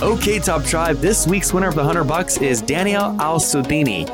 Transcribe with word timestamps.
Okay, 0.00 0.38
Top 0.38 0.62
Tribe, 0.62 0.98
this 0.98 1.26
week's 1.26 1.52
winner 1.52 1.66
of 1.66 1.74
the 1.74 1.82
100 1.82 2.04
bucks 2.04 2.36
is 2.36 2.62
Daniel 2.62 3.20
Al 3.20 3.40
Sudini. 3.40 4.06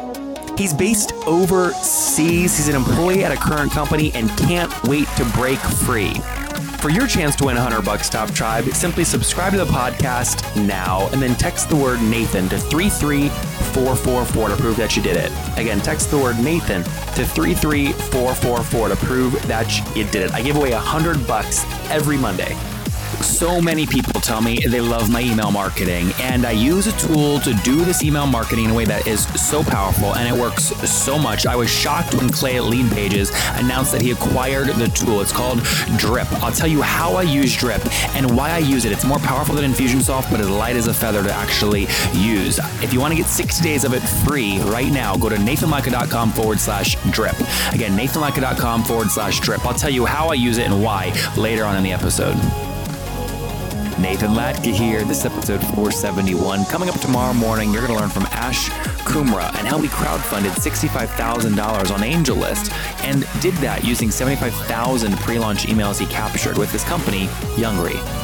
He's 0.59 0.73
based 0.73 1.12
overseas. 1.27 2.56
He's 2.56 2.69
an 2.69 2.75
employee 2.75 3.23
at 3.23 3.30
a 3.30 3.37
current 3.37 3.70
company 3.70 4.11
and 4.15 4.30
can't 4.39 4.73
wait 4.84 5.06
to 5.19 5.27
break 5.37 5.59
free. 5.59 6.15
For 6.80 6.89
your 6.89 7.06
chance 7.06 7.37
to 7.37 7.45
win 7.45 7.56
100 7.56 7.84
bucks, 7.84 8.09
Top 8.09 8.30
Tribe, 8.30 8.65
simply 8.69 9.05
subscribe 9.05 9.52
to 9.52 9.59
the 9.59 9.66
podcast 9.66 10.56
now 10.66 11.06
and 11.12 11.20
then 11.20 11.34
text 11.34 11.69
the 11.69 11.77
word 11.77 12.01
Nathan 12.01 12.48
to 12.48 12.59
33444 12.59 14.48
to 14.48 14.56
prove 14.56 14.78
that 14.78 14.97
you 14.97 15.03
did 15.03 15.19
it. 15.19 15.30
Again, 15.59 15.80
text 15.80 16.11
the 16.11 16.16
word 16.16 16.39
Nathan 16.39 16.83
to 16.83 17.27
33444 17.27 18.89
to 18.89 18.97
prove 18.97 19.47
that 19.47 19.95
you 19.95 20.05
did 20.05 20.23
it. 20.23 20.33
I 20.33 20.41
give 20.41 20.56
away 20.56 20.73
100 20.73 21.27
bucks 21.27 21.66
every 21.91 22.16
Monday. 22.16 22.56
So 23.23 23.60
many 23.60 23.86
people 23.86 24.20
tell 24.20 24.41
me 24.41 24.59
they 24.66 24.80
love 24.80 25.10
my 25.10 25.20
email 25.20 25.50
marketing, 25.50 26.12
and 26.20 26.46
I 26.46 26.52
use 26.52 26.86
a 26.86 26.92
tool 26.98 27.41
to 27.41 27.55
do 27.64 27.84
this 27.84 28.02
email 28.02 28.27
marketing 28.27 28.66
in 28.66 28.70
a 28.70 28.74
way 28.74 28.84
that 28.84 29.06
is 29.06 29.27
so 29.41 29.62
powerful 29.62 30.14
and 30.14 30.28
it 30.28 30.41
works 30.41 30.64
so 30.91 31.19
much. 31.19 31.46
I 31.46 31.56
was 31.56 31.70
shocked 31.70 32.14
when 32.14 32.30
Clay 32.30 32.56
at 32.56 32.64
Lead 32.64 32.91
Pages 32.92 33.30
announced 33.55 33.92
that 33.92 34.02
he 34.02 34.11
acquired 34.12 34.69
the 34.69 34.89
tool. 34.89 35.20
It's 35.20 35.33
called 35.33 35.62
Drip. 35.97 36.30
I'll 36.42 36.52
tell 36.52 36.69
you 36.69 36.83
how 36.83 37.14
I 37.14 37.22
use 37.22 37.55
Drip 37.56 37.83
and 38.14 38.36
why 38.36 38.50
I 38.50 38.58
use 38.58 38.84
it. 38.84 38.92
It's 38.92 39.05
more 39.05 39.19
powerful 39.19 39.55
than 39.55 39.70
Infusionsoft, 39.70 40.30
but 40.30 40.41
as 40.41 40.48
light 40.48 40.77
as 40.77 40.86
a 40.86 40.94
feather 40.94 41.22
to 41.22 41.33
actually 41.33 41.86
use. 42.12 42.58
If 42.83 42.92
you 42.92 43.00
want 43.00 43.12
to 43.12 43.17
get 43.17 43.27
60 43.27 43.62
days 43.62 43.84
of 43.84 43.94
it 43.94 44.00
free 44.00 44.58
right 44.61 44.92
now, 44.92 45.17
go 45.17 45.28
to 45.28 45.36
nathanlatka.com 45.36 46.33
forward 46.33 46.61
slash 46.61 46.96
drip. 47.11 47.39
Again, 47.72 47.96
nathanlatka.com 47.96 48.84
forward 48.84 49.11
slash 49.11 49.41
drip. 49.41 49.64
I'll 49.67 49.74
tell 49.74 49.91
you 49.91 50.06
how 50.06 50.28
I 50.28 50.34
use 50.34 50.58
it 50.58 50.67
and 50.67 50.83
why 50.83 51.12
later 51.36 51.64
on 51.64 51.77
in 51.77 51.83
the 51.83 51.92
episode. 51.92 52.36
Nathan 54.05 54.33
Latka 54.33 54.70
here. 54.70 55.02
This 55.02 55.20
is 55.20 55.24
episode 55.24 55.62
471. 55.62 56.66
Coming 56.66 56.91
up 56.91 57.00
tomorrow 57.00 57.33
morning, 57.33 57.72
you're 57.72 57.80
going 57.80 57.94
to 57.94 57.98
learn 57.98 58.11
from 58.11 58.24
Ash 58.33 58.69
Kumra 59.08 59.48
and 59.58 59.66
how 59.66 59.78
he 59.78 59.88
crowdfunded 59.88 60.50
$65,000 60.50 61.91
on 61.91 62.00
AngelList 62.00 62.70
and 63.02 63.27
did 63.41 63.55
that 63.55 63.83
using 63.83 64.11
75,000 64.11 65.16
pre 65.20 65.38
launch 65.38 65.64
emails 65.69 65.98
he 65.98 66.05
captured 66.05 66.58
with 66.58 66.70
his 66.70 66.84
company, 66.84 67.28
Youngry. 67.56 68.23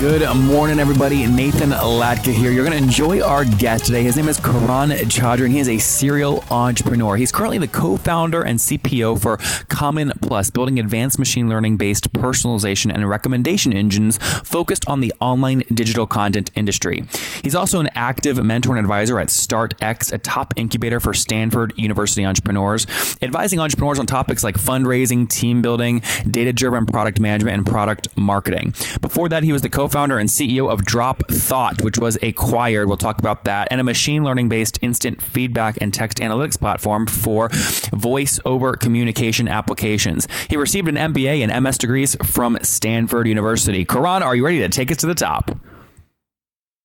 Good 0.00 0.34
morning, 0.34 0.80
everybody. 0.80 1.26
Nathan 1.26 1.72
Latka 1.72 2.32
here. 2.32 2.50
You're 2.50 2.64
going 2.64 2.74
to 2.74 2.82
enjoy 2.82 3.20
our 3.20 3.44
guest 3.44 3.84
today. 3.84 4.02
His 4.02 4.16
name 4.16 4.28
is 4.28 4.40
Karan 4.40 4.88
Chaudhry, 4.88 5.44
and 5.44 5.52
he 5.52 5.58
is 5.58 5.68
a 5.68 5.76
serial 5.76 6.42
entrepreneur. 6.50 7.16
He's 7.16 7.30
currently 7.30 7.58
the 7.58 7.68
co-founder 7.68 8.40
and 8.40 8.58
CPO 8.58 9.20
for 9.20 9.36
Common 9.68 10.10
Plus, 10.22 10.48
building 10.48 10.78
advanced 10.78 11.18
machine 11.18 11.50
learning-based 11.50 12.14
personalization 12.14 12.90
and 12.90 13.06
recommendation 13.10 13.74
engines 13.74 14.16
focused 14.16 14.88
on 14.88 15.00
the 15.00 15.12
online 15.20 15.64
digital 15.74 16.06
content 16.06 16.50
industry. 16.54 17.04
He's 17.42 17.54
also 17.54 17.78
an 17.78 17.90
active 17.94 18.42
mentor 18.42 18.76
and 18.76 18.80
advisor 18.86 19.20
at 19.20 19.28
StartX, 19.28 20.14
a 20.14 20.18
top 20.18 20.54
incubator 20.56 20.98
for 20.98 21.12
Stanford 21.12 21.74
University 21.76 22.24
entrepreneurs, 22.24 22.86
advising 23.20 23.60
entrepreneurs 23.60 23.98
on 23.98 24.06
topics 24.06 24.42
like 24.42 24.56
fundraising, 24.56 25.28
team 25.28 25.60
building, 25.60 26.00
data-driven 26.30 26.86
product 26.86 27.20
management, 27.20 27.58
and 27.58 27.66
product 27.66 28.08
marketing. 28.16 28.72
Before 29.02 29.28
that, 29.28 29.42
he 29.42 29.52
was 29.52 29.60
the 29.60 29.68
co 29.68 29.89
co-founder 29.90 30.18
and 30.18 30.28
CEO 30.28 30.70
of 30.70 30.84
Drop 30.84 31.22
Thought, 31.28 31.82
which 31.82 31.98
was 31.98 32.16
acquired. 32.22 32.86
We'll 32.86 32.96
talk 32.96 33.18
about 33.18 33.44
that, 33.44 33.68
and 33.70 33.80
a 33.80 33.84
machine 33.84 34.22
learning-based 34.22 34.78
instant 34.82 35.20
feedback 35.20 35.78
and 35.80 35.92
text 35.92 36.18
analytics 36.18 36.58
platform 36.58 37.06
for 37.06 37.48
voice 37.92 38.38
over 38.44 38.74
communication 38.76 39.48
applications. 39.48 40.28
He 40.48 40.56
received 40.56 40.88
an 40.88 40.94
MBA 40.94 41.42
and 41.46 41.64
MS 41.64 41.78
degrees 41.78 42.16
from 42.24 42.56
Stanford 42.62 43.26
University. 43.26 43.84
Karan, 43.84 44.22
are 44.22 44.36
you 44.36 44.44
ready 44.44 44.60
to 44.60 44.68
take 44.68 44.92
us 44.92 44.98
to 44.98 45.06
the 45.06 45.14
top? 45.14 45.50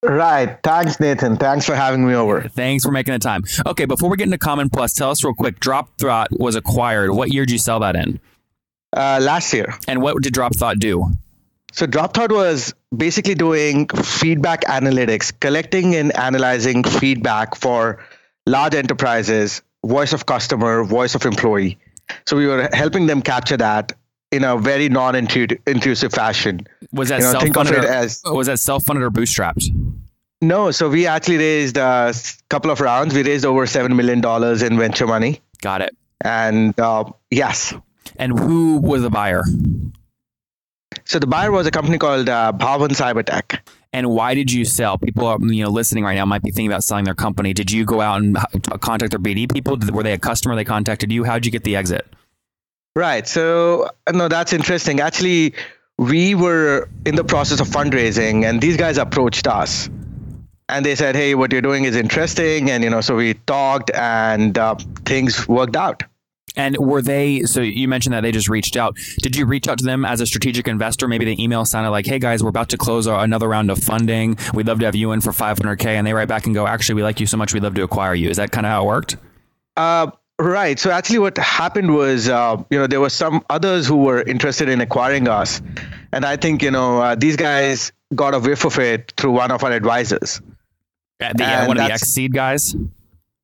Right. 0.02 0.58
Thanks, 0.64 1.00
Nathan. 1.00 1.38
Thanks 1.38 1.66
for 1.66 1.76
having 1.76 2.08
me 2.08 2.16
over. 2.16 2.42
Thanks 2.42 2.84
for 2.84 2.92
making 2.92 3.14
the 3.14 3.20
time. 3.20 3.44
Okay, 3.66 3.86
before 3.86 4.10
we 4.10 4.18
get 4.18 4.26
into 4.26 4.38
Common 4.38 4.70
Plus, 4.70 4.94
tell 4.94 5.12
us 5.12 5.24
real 5.24 5.34
quick. 5.34 5.60
Drop 5.60 5.90
Thought 6.00 6.30
was 6.32 6.56
acquired. 6.56 7.12
What 7.12 7.32
year 7.32 7.46
did 7.46 7.54
you 7.54 7.60
sell 7.60 7.80
that 7.82 7.96
in? 7.96 8.20
Uh, 8.96 9.20
last 9.22 9.54
year. 9.54 9.76
And 9.88 10.02
what 10.02 10.22
did 10.22 10.34
Drop 10.34 10.56
Thought 10.56 10.80
do? 10.80 11.12
So 11.76 11.86
DropThought 11.86 12.32
was 12.32 12.74
basically 12.96 13.36
doing 13.36 13.90
feedback 13.90 14.62
analytics, 14.62 15.38
collecting 15.38 15.94
and 15.96 16.18
analyzing 16.18 16.86
feedback 16.86 17.56
for 17.56 18.02
large 18.46 18.76
enterprises, 18.76 19.62
voice 19.86 20.14
of 20.14 20.26
customer, 20.26 20.86
voice 20.86 21.16
of 21.16 21.26
employee. 21.26 21.78
So 22.26 22.38
we 22.38 22.48
were 22.48 22.70
helping 22.72 23.08
them 23.08 23.22
capture 23.22 23.58
that 23.58 23.92
in 24.32 24.46
a 24.46 24.58
very 24.58 24.88
non-intrusive 24.88 26.14
fashion. 26.14 26.66
Was 26.94 27.10
that 27.10 27.20
you 27.20 27.26
know, 27.26 27.40
self-funded? 27.40 27.84
Or, 27.84 27.88
as, 27.88 28.22
was 28.24 28.48
that 28.48 28.60
self-funded 28.60 29.04
or 29.04 29.12
bootstrapped? 29.12 29.68
No, 30.42 30.72
so 30.72 30.88
we 30.88 31.08
actually 31.08 31.38
raised 31.38 31.76
a 31.76 32.14
couple 32.50 32.72
of 32.72 32.80
rounds. 32.80 33.14
We 33.14 33.24
raised 33.24 33.46
over 33.46 33.68
seven 33.68 33.98
million 33.98 34.22
dollars 34.22 34.62
in 34.62 34.78
venture 34.78 35.08
money. 35.08 35.42
Got 35.62 35.82
it. 35.82 35.98
And 36.24 36.80
uh, 36.80 37.04
yes. 37.30 37.74
And 38.16 38.40
who 38.40 38.78
was 38.78 39.02
the 39.02 39.10
buyer? 39.10 39.44
So 41.06 41.20
the 41.20 41.28
buyer 41.28 41.52
was 41.52 41.68
a 41.68 41.72
company 41.72 42.00
called 42.00 42.28
uh, 42.28 42.52
Bhavan 42.56 42.90
Cybertech. 42.90 43.60
And 43.94 44.10
why 44.10 44.34
did 44.34 44.52
you 44.52 44.66
sell? 44.66 44.98
People 44.98 45.26
are, 45.28 45.38
you 45.40 45.64
know 45.64 45.70
listening 45.70 46.04
right 46.04 46.16
now 46.16 46.26
might 46.26 46.42
be 46.42 46.52
thinking 46.52 46.72
about 46.72 46.84
selling 46.84 47.06
their 47.06 47.16
company. 47.16 47.54
Did 47.54 47.72
you 47.72 47.86
go 47.86 48.02
out 48.02 48.22
and 48.22 48.36
contact 48.82 49.12
their 49.12 49.20
BD 49.20 49.50
people? 49.50 49.78
Were 49.94 50.04
they 50.04 50.14
a 50.14 50.18
customer? 50.18 50.56
They 50.56 50.66
contacted 50.66 51.12
you. 51.12 51.24
How 51.24 51.36
did 51.36 51.46
you 51.46 51.52
get 51.52 51.64
the 51.64 51.76
exit? 51.76 52.06
Right. 52.96 53.28
So 53.28 53.92
no, 54.12 54.28
that's 54.28 54.52
interesting. 54.52 55.00
Actually, 55.00 55.54
we 55.98 56.36
were 56.36 56.90
in 57.06 57.16
the 57.16 57.24
process 57.24 57.60
of 57.60 57.68
fundraising, 57.68 58.44
and 58.44 58.60
these 58.60 58.76
guys 58.76 58.98
approached 58.98 59.48
us, 59.48 59.90
and 60.68 60.86
they 60.86 60.96
said, 60.96 61.16
"Hey, 61.16 61.36
what 61.36 61.52
you're 61.54 61.62
doing 61.62 61.86
is 61.86 61.96
interesting," 61.96 62.72
and 62.72 62.84
you 62.84 62.90
know, 62.90 63.02
so 63.02 63.16
we 63.16 63.36
talked, 63.36 63.92
and 63.92 64.58
uh, 64.58 64.76
things 65.06 65.48
worked 65.48 65.76
out. 65.76 66.04
And 66.56 66.78
were 66.78 67.02
they, 67.02 67.42
so 67.42 67.62
you 67.62 67.88
mentioned 67.88 68.14
that 68.14 68.22
they 68.22 68.32
just 68.32 68.50
reached 68.50 68.78
out. 68.78 68.98
Did 69.18 69.36
you 69.36 69.46
reach 69.46 69.68
out 69.68 69.78
to 69.80 69.86
them 69.86 70.06
as 70.06 70.22
a 70.22 70.26
strategic 70.26 70.68
investor? 70.68 71.08
Maybe 71.08 71.26
the 71.26 71.42
email 71.42 71.66
sounded 71.66 71.90
like, 71.90 72.06
hey 72.06 72.20
guys, 72.20 72.44
we're 72.44 72.50
about 72.50 72.70
to 72.70 72.78
close 72.78 73.08
another 73.08 73.48
round 73.48 73.72
of 73.72 73.80
funding. 73.80 74.38
We'd 74.54 74.68
love 74.68 74.80
to 74.80 74.86
have 74.86 74.96
you 74.96 75.12
in 75.12 75.22
for 75.22 75.32
500K. 75.32 75.86
And 75.86 76.08
they 76.08 76.14
write 76.14 76.28
back 76.28 76.46
and 76.46 76.56
go, 76.56 76.68
actually, 76.68 76.96
we 76.96 77.04
like 77.04 77.20
you 77.20 77.28
so 77.28 77.38
much, 77.38 77.54
we'd 77.54 77.64
love 77.64 77.76
to 77.76 77.84
acquire 77.84 78.16
you. 78.16 78.30
Is 78.30 78.38
that 78.38 78.52
kind 78.52 78.66
of 78.66 78.72
how 78.72 78.84
it 78.84 78.88
worked? 78.88 79.18
Uh, 79.76 80.12
right. 80.40 80.80
So 80.80 80.92
actually, 80.92 81.20
what 81.20 81.38
happened 81.38 81.94
was, 81.94 82.30
uh, 82.30 82.64
you 82.70 82.80
know, 82.80 82.88
there 82.88 83.02
were 83.02 83.10
some 83.10 83.44
others 83.50 83.88
who 83.88 83.98
were 83.98 84.22
interested 84.22 84.70
in 84.70 84.82
acquiring 84.82 85.28
us. 85.28 85.62
And 86.12 86.26
I 86.26 86.38
think, 86.38 86.64
you 86.64 86.72
know, 86.72 87.02
uh, 87.02 87.16
these 87.16 87.36
guys 87.36 87.92
got 88.14 88.34
a 88.34 88.40
whiff 88.40 88.66
of 88.66 88.80
it 88.80 89.14
through 89.18 89.32
one 89.32 89.52
of 89.52 89.64
our 89.64 89.72
advisors. 89.72 90.42
Uh, 91.22 91.34
the, 91.34 91.46
uh, 91.46 91.66
one 91.66 91.78
of 91.78 91.88
the 91.88 91.94
XSeed 91.94 92.34
guys? 92.34 92.76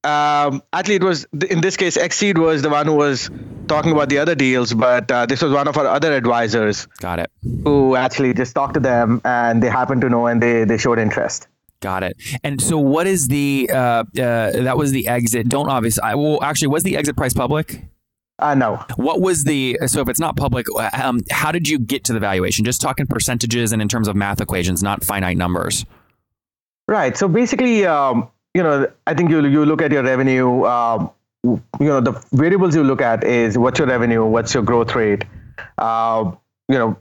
Um, 0.04 0.64
actually, 0.74 0.96
it 0.96 1.04
was 1.04 1.26
in 1.50 1.62
this 1.62 1.78
case, 1.78 1.98
XSeed 1.98 2.38
was 2.38 2.62
the 2.62 2.70
one 2.70 2.88
who 2.88 2.96
was 2.96 3.30
talking 3.68 3.92
about 3.92 4.10
the 4.10 4.18
other 4.18 4.34
deals, 4.34 4.74
but 4.74 5.12
uh, 5.12 5.26
this 5.28 5.42
was 5.42 5.52
one 5.52 5.68
of 5.68 5.78
our 5.78 5.86
other 5.86 6.14
advisors. 6.14 6.88
Got 7.00 7.20
it. 7.20 7.32
Who 7.64 7.96
actually 7.96 8.34
just 8.34 8.56
talked 8.56 8.74
to 8.74 8.80
them, 8.80 9.22
and 9.24 9.62
they 9.62 9.70
happened 9.70 10.02
to 10.02 10.10
know, 10.10 10.26
and 10.26 10.42
they 10.42 10.64
they 10.66 10.78
showed 10.78 10.98
interest. 10.98 11.48
Got 11.82 12.04
it. 12.04 12.18
And 12.44 12.62
so, 12.62 12.78
what 12.78 13.06
is 13.06 13.28
the 13.28 13.70
uh, 13.72 13.78
uh, 13.78 14.04
that 14.16 14.78
was 14.78 14.92
the 14.92 15.08
exit? 15.08 15.50
Don't 15.50 15.70
obviously. 15.70 16.04
Well, 16.16 16.44
actually, 16.44 16.70
was 16.70 16.84
the 16.84 16.98
exit 16.98 17.16
price 17.16 17.34
public? 17.34 17.84
Uh, 18.40 18.56
no. 18.56 18.84
What 18.96 19.22
was 19.22 19.44
the 19.44 19.78
so 19.86 20.02
if 20.02 20.10
it's 20.10 20.20
not 20.20 20.36
public, 20.36 20.66
um, 20.94 21.22
how 21.30 21.52
did 21.52 21.68
you 21.68 21.78
get 21.78 22.04
to 22.06 22.14
the 22.14 22.20
valuation? 22.20 22.66
Just 22.66 22.82
talking 22.82 23.06
percentages 23.06 23.72
and 23.72 23.82
in 23.82 23.88
terms 23.88 24.08
of 24.08 24.16
math 24.16 24.42
equations, 24.42 24.82
not 24.82 25.04
finite 25.04 25.38
numbers. 25.38 25.86
Right. 26.88 27.16
So 27.16 27.28
basically, 27.28 27.86
um, 27.86 28.30
you 28.54 28.64
know, 28.64 28.92
I 29.08 29.14
think 29.14 29.30
you 29.30 29.46
you 29.46 29.66
look 29.66 29.82
at 29.82 29.92
your 29.92 30.04
revenue. 30.04 30.64
Uh, 30.64 31.10
you 31.44 31.62
know, 31.80 32.02
the 32.02 32.12
variables 32.32 32.76
you 32.76 32.84
look 32.84 33.02
at 33.02 33.24
is 33.24 33.58
what's 33.58 33.80
your 33.80 33.88
revenue, 33.88 34.26
what's 34.26 34.54
your 34.54 34.64
growth 34.64 34.94
rate. 34.96 35.24
Uh, 35.78 36.32
you 36.70 36.78
know, 36.78 36.98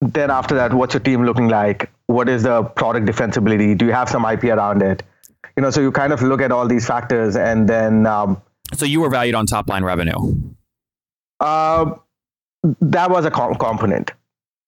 then 0.00 0.30
after 0.30 0.54
that, 0.54 0.72
what's 0.72 0.94
your 0.94 1.00
team 1.00 1.24
looking 1.24 1.48
like? 1.48 1.90
What 2.06 2.28
is 2.28 2.44
the 2.44 2.62
product 2.62 3.06
defensibility? 3.06 3.76
Do 3.76 3.86
you 3.86 3.92
have 3.92 4.08
some 4.08 4.24
IP 4.24 4.44
around 4.44 4.82
it? 4.82 5.02
You 5.56 5.62
know, 5.62 5.70
so 5.70 5.80
you 5.80 5.90
kind 5.90 6.12
of 6.12 6.22
look 6.22 6.40
at 6.40 6.52
all 6.52 6.66
these 6.66 6.86
factors, 6.86 7.36
and 7.36 7.68
then. 7.68 8.06
Um, 8.06 8.40
so 8.74 8.84
you 8.84 9.00
were 9.00 9.10
valued 9.10 9.34
on 9.34 9.46
top 9.46 9.68
line 9.68 9.84
revenue. 9.84 10.34
Uh, 11.40 11.96
that 12.80 13.10
was 13.10 13.24
a 13.24 13.30
component. 13.30 14.12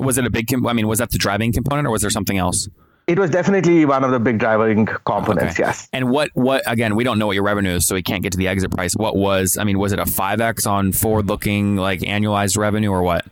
Was 0.00 0.18
it 0.18 0.26
a 0.26 0.30
big? 0.30 0.52
I 0.52 0.72
mean, 0.72 0.88
was 0.88 0.98
that 0.98 1.10
the 1.10 1.18
driving 1.18 1.52
component, 1.52 1.86
or 1.86 1.90
was 1.90 2.02
there 2.02 2.10
something 2.10 2.38
else? 2.38 2.68
It 3.12 3.18
was 3.18 3.30
definitely 3.30 3.84
one 3.84 4.04
of 4.04 4.10
the 4.10 4.18
big 4.18 4.38
driving 4.38 4.86
components. 4.86 5.54
Okay. 5.54 5.64
Yes. 5.64 5.88
And 5.92 6.10
what 6.10 6.30
what 6.32 6.62
again? 6.66 6.96
We 6.96 7.04
don't 7.04 7.18
know 7.18 7.26
what 7.26 7.34
your 7.34 7.44
revenue 7.44 7.72
is, 7.72 7.86
so 7.86 7.94
we 7.94 8.02
can't 8.02 8.22
get 8.22 8.32
to 8.32 8.38
the 8.38 8.48
exit 8.48 8.70
price. 8.70 8.94
What 8.94 9.16
was? 9.16 9.58
I 9.58 9.64
mean, 9.64 9.78
was 9.78 9.92
it 9.92 9.98
a 9.98 10.06
five 10.06 10.40
x 10.40 10.66
on 10.66 10.92
forward 10.92 11.26
looking 11.26 11.76
like 11.76 12.00
annualized 12.00 12.56
revenue 12.56 12.90
or 12.90 13.02
what? 13.02 13.26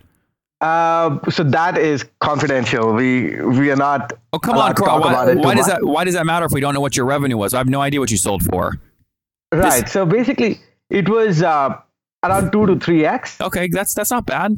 Uh, 0.61 1.17
so 1.31 1.43
that 1.43 1.79
is 1.79 2.05
confidential. 2.19 2.93
We 2.93 3.41
we 3.41 3.71
are 3.71 3.75
not. 3.75 4.13
Oh 4.33 4.37
come 4.37 4.57
on, 4.59 4.75
Carl. 4.75 5.01
Why, 5.01 5.33
why 5.33 5.55
does 5.55 5.67
much. 5.67 5.75
that 5.75 5.83
Why 5.83 6.03
does 6.03 6.13
that 6.13 6.27
matter 6.27 6.45
if 6.45 6.51
we 6.51 6.61
don't 6.61 6.75
know 6.75 6.81
what 6.81 6.95
your 6.95 7.07
revenue 7.07 7.37
was? 7.37 7.55
I 7.55 7.57
have 7.57 7.67
no 7.67 7.81
idea 7.81 7.99
what 7.99 8.11
you 8.11 8.17
sold 8.17 8.43
for. 8.43 8.79
Right. 9.51 9.89
So 9.89 10.05
basically, 10.05 10.61
it 10.91 11.09
was 11.09 11.41
uh, 11.41 11.75
around 12.23 12.51
two 12.51 12.67
to 12.67 12.79
three 12.79 13.03
x. 13.03 13.41
Okay, 13.41 13.67
that's 13.71 13.95
that's 13.95 14.11
not 14.11 14.27
bad. 14.27 14.55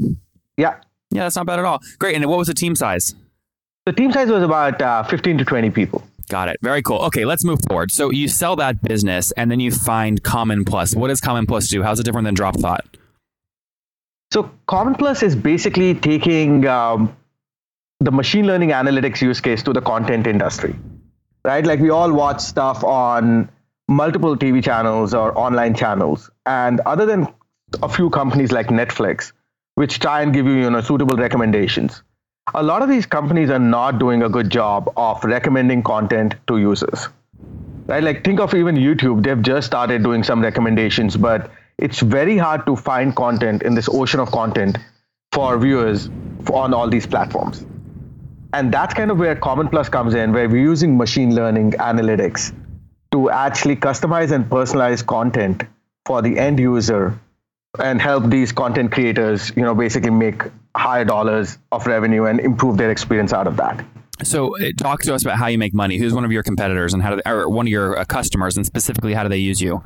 Yeah. 0.57 0.75
Yeah, 1.11 1.23
that's 1.23 1.37
not 1.37 1.45
bad 1.45 1.59
at 1.59 1.65
all. 1.65 1.79
Great. 1.99 2.15
And 2.15 2.25
what 2.25 2.39
was 2.39 2.47
the 2.47 2.53
team 2.53 2.75
size? 2.75 3.15
The 3.85 3.91
team 3.91 4.13
size 4.13 4.30
was 4.30 4.44
about 4.44 4.81
uh, 4.81 5.03
15 5.03 5.39
to 5.39 5.45
20 5.45 5.69
people. 5.71 6.03
Got 6.30 6.47
it. 6.47 6.57
Very 6.62 6.81
cool. 6.81 7.00
Okay, 7.00 7.25
let's 7.25 7.44
move 7.44 7.59
forward. 7.68 7.91
So 7.91 8.09
you 8.12 8.30
sell 8.30 8.56
that 8.56 8.81
business, 8.81 9.31
and 9.33 9.51
then 9.51 9.59
you 9.59 9.71
find 9.71 10.24
Common 10.24 10.63
Plus. 10.63 10.95
What 10.95 11.09
does 11.09 11.19
Common 11.19 11.45
Plus 11.45 11.68
do? 11.68 11.83
How's 11.83 12.00
it 12.00 12.03
different 12.03 12.25
than 12.25 12.33
Drop 12.33 12.56
Thought? 12.57 12.85
So 14.31 14.50
Common 14.65 14.95
Plus 14.95 15.21
is 15.21 15.35
basically 15.35 15.94
taking 15.95 16.65
um, 16.65 17.15
the 18.00 18.12
machine 18.12 18.47
learning 18.47 18.69
analytics 18.69 19.21
use 19.21 19.41
case 19.41 19.63
to 19.63 19.74
the 19.74 19.81
content 19.81 20.25
industry, 20.25 20.75
right? 21.44 21.65
Like 21.65 21.80
we 21.80 21.89
all 21.89 22.12
watch 22.12 22.39
stuff 22.39 22.83
on 22.85 23.51
multiple 23.89 24.38
TV 24.38 24.63
channels 24.63 25.13
or 25.13 25.38
online 25.38 25.75
channels, 25.75 26.31
and 26.45 26.80
other 26.81 27.06
than 27.06 27.27
a 27.81 27.89
few 27.89 28.09
companies 28.09 28.51
like 28.53 28.68
Netflix, 28.68 29.33
which 29.75 30.00
try 30.00 30.21
and 30.21 30.33
give 30.33 30.45
you, 30.45 30.53
you 30.53 30.69
know, 30.69 30.81
suitable 30.81 31.18
recommendations, 31.18 32.01
a 32.54 32.63
lot 32.63 32.81
of 32.81 32.90
these 32.90 33.06
companies 33.06 33.50
are 33.50 33.60
not 33.60 34.00
doing 34.00 34.24
a 34.24 34.30
good 34.30 34.50
job 34.50 34.92
of 34.98 35.24
recommending 35.24 35.81
content 35.84 36.36
to 36.48 36.57
users 36.57 37.07
right? 37.88 38.04
Like 38.04 38.24
think 38.24 38.40
of 38.40 38.54
even 38.54 38.75
YouTube. 38.75 39.24
They've 39.24 39.42
just 39.42 39.68
started 39.68 40.04
doing 40.04 40.24
some 40.24 40.42
recommendations, 40.42 41.18
but 41.18 41.51
it's 41.78 42.00
very 42.00 42.38
hard 42.38 42.66
to 42.66 42.75
find 42.75 43.16
content 43.16 43.63
in 43.63 43.75
this 43.75 43.90
ocean 43.90 44.19
of 44.19 44.31
content 44.31 44.78
for 45.31 45.57
viewers 45.57 46.10
on 46.51 46.74
all 46.74 46.90
these 46.90 47.06
platforms. 47.06 47.66
And 48.54 48.72
that's 48.72 48.94
kind 48.94 49.10
of 49.10 49.18
where 49.18 49.36
Common 49.36 49.68
Plus 49.68 49.90
comes 49.90 50.13
in, 50.13 50.31
where 50.31 50.48
we're 50.48 50.62
using 50.62 50.95
machine 50.95 51.34
learning 51.34 51.72
analytics 51.74 52.54
to 53.12 53.30
actually 53.31 53.75
customize 53.75 54.31
and 54.31 54.45
personalize 54.45 55.06
content 55.06 55.63
for 56.06 56.22
the 56.22 56.38
end 56.38 56.60
user 56.60 57.19
and 57.79 58.01
help 58.01 58.25
these 58.25 58.51
content 58.51 58.91
creators, 58.91 59.51
you 59.55 59.63
know, 59.63 59.73
basically 59.73 60.11
make 60.11 60.43
higher 60.75 61.05
dollars 61.05 61.57
of 61.71 61.85
revenue 61.87 62.25
and 62.25 62.39
improve 62.39 62.77
their 62.77 62.91
experience 62.91 63.33
out 63.33 63.47
of 63.47 63.57
that. 63.57 63.83
So 64.23 64.55
uh, 64.59 64.71
talk 64.77 65.01
to 65.03 65.13
us 65.15 65.23
about 65.23 65.37
how 65.37 65.47
you 65.47 65.57
make 65.57 65.73
money. 65.73 65.97
Who's 65.97 66.13
one 66.13 66.23
of 66.23 66.31
your 66.31 66.43
competitors, 66.43 66.93
and 66.93 67.01
how 67.01 67.09
do 67.15 67.21
they, 67.23 67.29
or 67.29 67.49
one 67.49 67.65
of 67.65 67.71
your 67.71 67.97
uh, 67.97 68.05
customers, 68.05 68.57
and 68.57 68.65
specifically 68.65 69.13
how 69.13 69.23
do 69.23 69.29
they 69.29 69.37
use 69.37 69.59
you? 69.59 69.83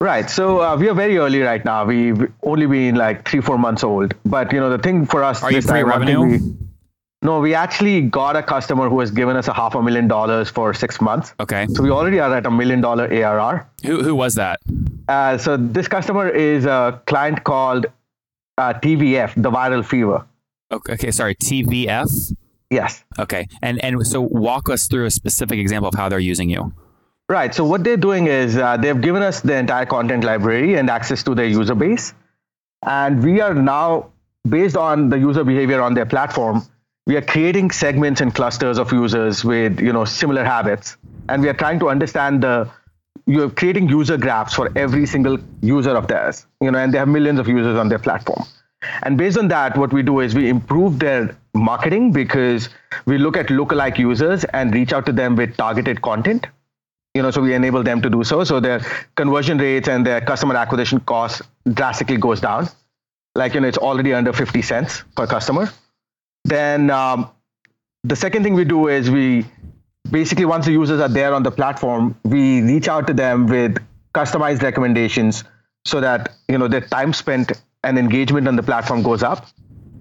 Right. 0.00 0.30
So 0.30 0.60
uh, 0.60 0.76
we 0.76 0.88
are 0.88 0.94
very 0.94 1.18
early 1.18 1.40
right 1.40 1.64
now. 1.64 1.84
We've 1.84 2.32
only 2.42 2.66
been 2.66 2.94
like 2.94 3.28
three, 3.28 3.40
four 3.40 3.58
months 3.58 3.84
old. 3.84 4.14
But 4.24 4.52
you 4.52 4.60
know, 4.60 4.70
the 4.70 4.78
thing 4.78 5.06
for 5.06 5.22
us, 5.24 5.42
Are 5.42 5.50
you 5.50 5.58
this 5.58 5.66
time, 5.66 5.84
pre-revenue? 5.84 6.20
we- 6.38 6.38
no, 7.24 7.38
we 7.38 7.54
actually 7.54 8.00
got 8.02 8.34
a 8.34 8.42
customer 8.42 8.88
who 8.88 8.98
has 8.98 9.12
given 9.12 9.36
us 9.36 9.46
a 9.46 9.52
half 9.52 9.76
a 9.76 9.82
million 9.82 10.08
dollars 10.08 10.48
for 10.50 10.74
six 10.74 11.00
months. 11.00 11.34
Okay. 11.38 11.68
So 11.68 11.80
we 11.80 11.90
already 11.90 12.18
are 12.18 12.34
at 12.36 12.46
a 12.46 12.50
million 12.50 12.80
dollar 12.80 13.04
ARR. 13.12 13.68
Who 13.84 14.02
who 14.02 14.14
was 14.16 14.34
that? 14.34 14.58
Uh, 15.08 15.38
so 15.38 15.56
this 15.56 15.88
customer 15.88 16.28
is 16.28 16.64
a 16.64 17.00
client 17.06 17.44
called 17.44 17.86
uh, 18.58 18.74
TVF, 18.74 19.34
the 19.40 19.50
Viral 19.50 19.84
Fever. 19.84 20.26
Okay, 20.70 20.94
okay, 20.94 21.10
sorry, 21.10 21.34
TVF. 21.34 22.34
Yes. 22.70 23.04
Okay, 23.18 23.48
and 23.60 23.82
and 23.84 24.06
so 24.06 24.22
walk 24.22 24.70
us 24.70 24.86
through 24.86 25.04
a 25.04 25.10
specific 25.10 25.58
example 25.58 25.88
of 25.88 25.94
how 25.94 26.08
they're 26.08 26.18
using 26.18 26.48
you. 26.48 26.72
Right. 27.28 27.54
So 27.54 27.64
what 27.64 27.84
they're 27.84 27.96
doing 27.96 28.26
is 28.26 28.56
uh, 28.56 28.76
they've 28.76 29.00
given 29.00 29.22
us 29.22 29.40
the 29.40 29.56
entire 29.56 29.86
content 29.86 30.24
library 30.24 30.74
and 30.76 30.90
access 30.90 31.22
to 31.24 31.34
their 31.34 31.46
user 31.46 31.74
base, 31.74 32.14
and 32.84 33.22
we 33.22 33.40
are 33.40 33.54
now 33.54 34.10
based 34.48 34.76
on 34.76 35.08
the 35.08 35.18
user 35.18 35.44
behavior 35.44 35.80
on 35.80 35.94
their 35.94 36.06
platform. 36.06 36.62
We 37.06 37.16
are 37.16 37.22
creating 37.22 37.70
segments 37.72 38.20
and 38.20 38.34
clusters 38.34 38.78
of 38.78 38.92
users 38.92 39.44
with 39.44 39.80
you 39.80 39.92
know 39.92 40.04
similar 40.04 40.44
habits, 40.44 40.96
and 41.28 41.42
we 41.42 41.48
are 41.48 41.54
trying 41.54 41.78
to 41.80 41.90
understand 41.90 42.42
the 42.42 42.70
you're 43.26 43.50
creating 43.50 43.88
user 43.88 44.16
graphs 44.16 44.54
for 44.54 44.70
every 44.76 45.06
single 45.06 45.38
user 45.60 45.96
of 45.96 46.08
theirs. 46.08 46.46
You 46.60 46.70
know, 46.70 46.78
and 46.78 46.92
they 46.92 46.98
have 46.98 47.08
millions 47.08 47.38
of 47.38 47.48
users 47.48 47.76
on 47.76 47.88
their 47.88 47.98
platform. 47.98 48.44
And 49.04 49.16
based 49.16 49.38
on 49.38 49.48
that, 49.48 49.76
what 49.76 49.92
we 49.92 50.02
do 50.02 50.20
is 50.20 50.34
we 50.34 50.48
improve 50.48 50.98
their 50.98 51.36
marketing 51.54 52.12
because 52.12 52.68
we 53.06 53.18
look 53.18 53.36
at 53.36 53.46
lookalike 53.46 53.98
users 53.98 54.44
and 54.44 54.74
reach 54.74 54.92
out 54.92 55.06
to 55.06 55.12
them 55.12 55.36
with 55.36 55.56
targeted 55.56 56.02
content 56.02 56.46
you 57.14 57.22
know 57.22 57.30
so 57.30 57.42
we 57.42 57.54
enable 57.54 57.82
them 57.82 58.00
to 58.00 58.08
do 58.08 58.24
so 58.24 58.42
so 58.42 58.58
their 58.60 58.80
conversion 59.16 59.58
rates 59.58 59.88
and 59.88 60.06
their 60.06 60.20
customer 60.20 60.56
acquisition 60.56 61.00
costs 61.00 61.42
drastically 61.74 62.16
goes 62.16 62.40
down 62.40 62.68
like 63.34 63.54
you 63.54 63.60
know 63.60 63.68
it's 63.68 63.78
already 63.78 64.14
under 64.14 64.32
50 64.32 64.62
cents 64.62 65.04
per 65.14 65.26
customer 65.26 65.70
then 66.44 66.90
um, 66.90 67.30
the 68.04 68.16
second 68.16 68.42
thing 68.42 68.54
we 68.54 68.64
do 68.64 68.88
is 68.88 69.10
we 69.10 69.44
basically 70.10 70.44
once 70.44 70.66
the 70.66 70.72
users 70.72 71.00
are 71.00 71.08
there 71.08 71.32
on 71.32 71.42
the 71.42 71.50
platform 71.50 72.16
we 72.24 72.60
reach 72.62 72.88
out 72.88 73.06
to 73.06 73.12
them 73.14 73.46
with 73.46 73.78
customized 74.14 74.62
recommendations 74.62 75.44
so 75.84 76.00
that 76.00 76.32
you 76.48 76.58
know 76.58 76.68
their 76.68 76.80
time 76.80 77.12
spent 77.12 77.52
and 77.84 77.98
engagement 77.98 78.46
on 78.46 78.56
the 78.56 78.62
platform 78.62 79.02
goes 79.02 79.22
up. 79.22 79.46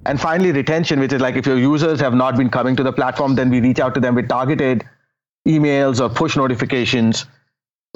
And 0.06 0.20
finally 0.20 0.52
retention 0.52 1.00
which 1.00 1.14
is 1.14 1.22
like 1.22 1.36
if 1.36 1.46
your 1.46 1.58
users 1.58 2.00
have 2.00 2.14
not 2.14 2.36
been 2.36 2.50
coming 2.50 2.76
to 2.76 2.84
the 2.84 2.92
platform 2.92 3.36
then 3.36 3.50
we 3.50 3.62
reach 3.62 3.80
out 3.80 3.94
to 3.94 4.00
them 4.00 4.16
with 4.16 4.28
targeted 4.28 4.84
emails 5.48 6.02
or 6.02 6.10
push 6.10 6.36
notifications 6.36 7.26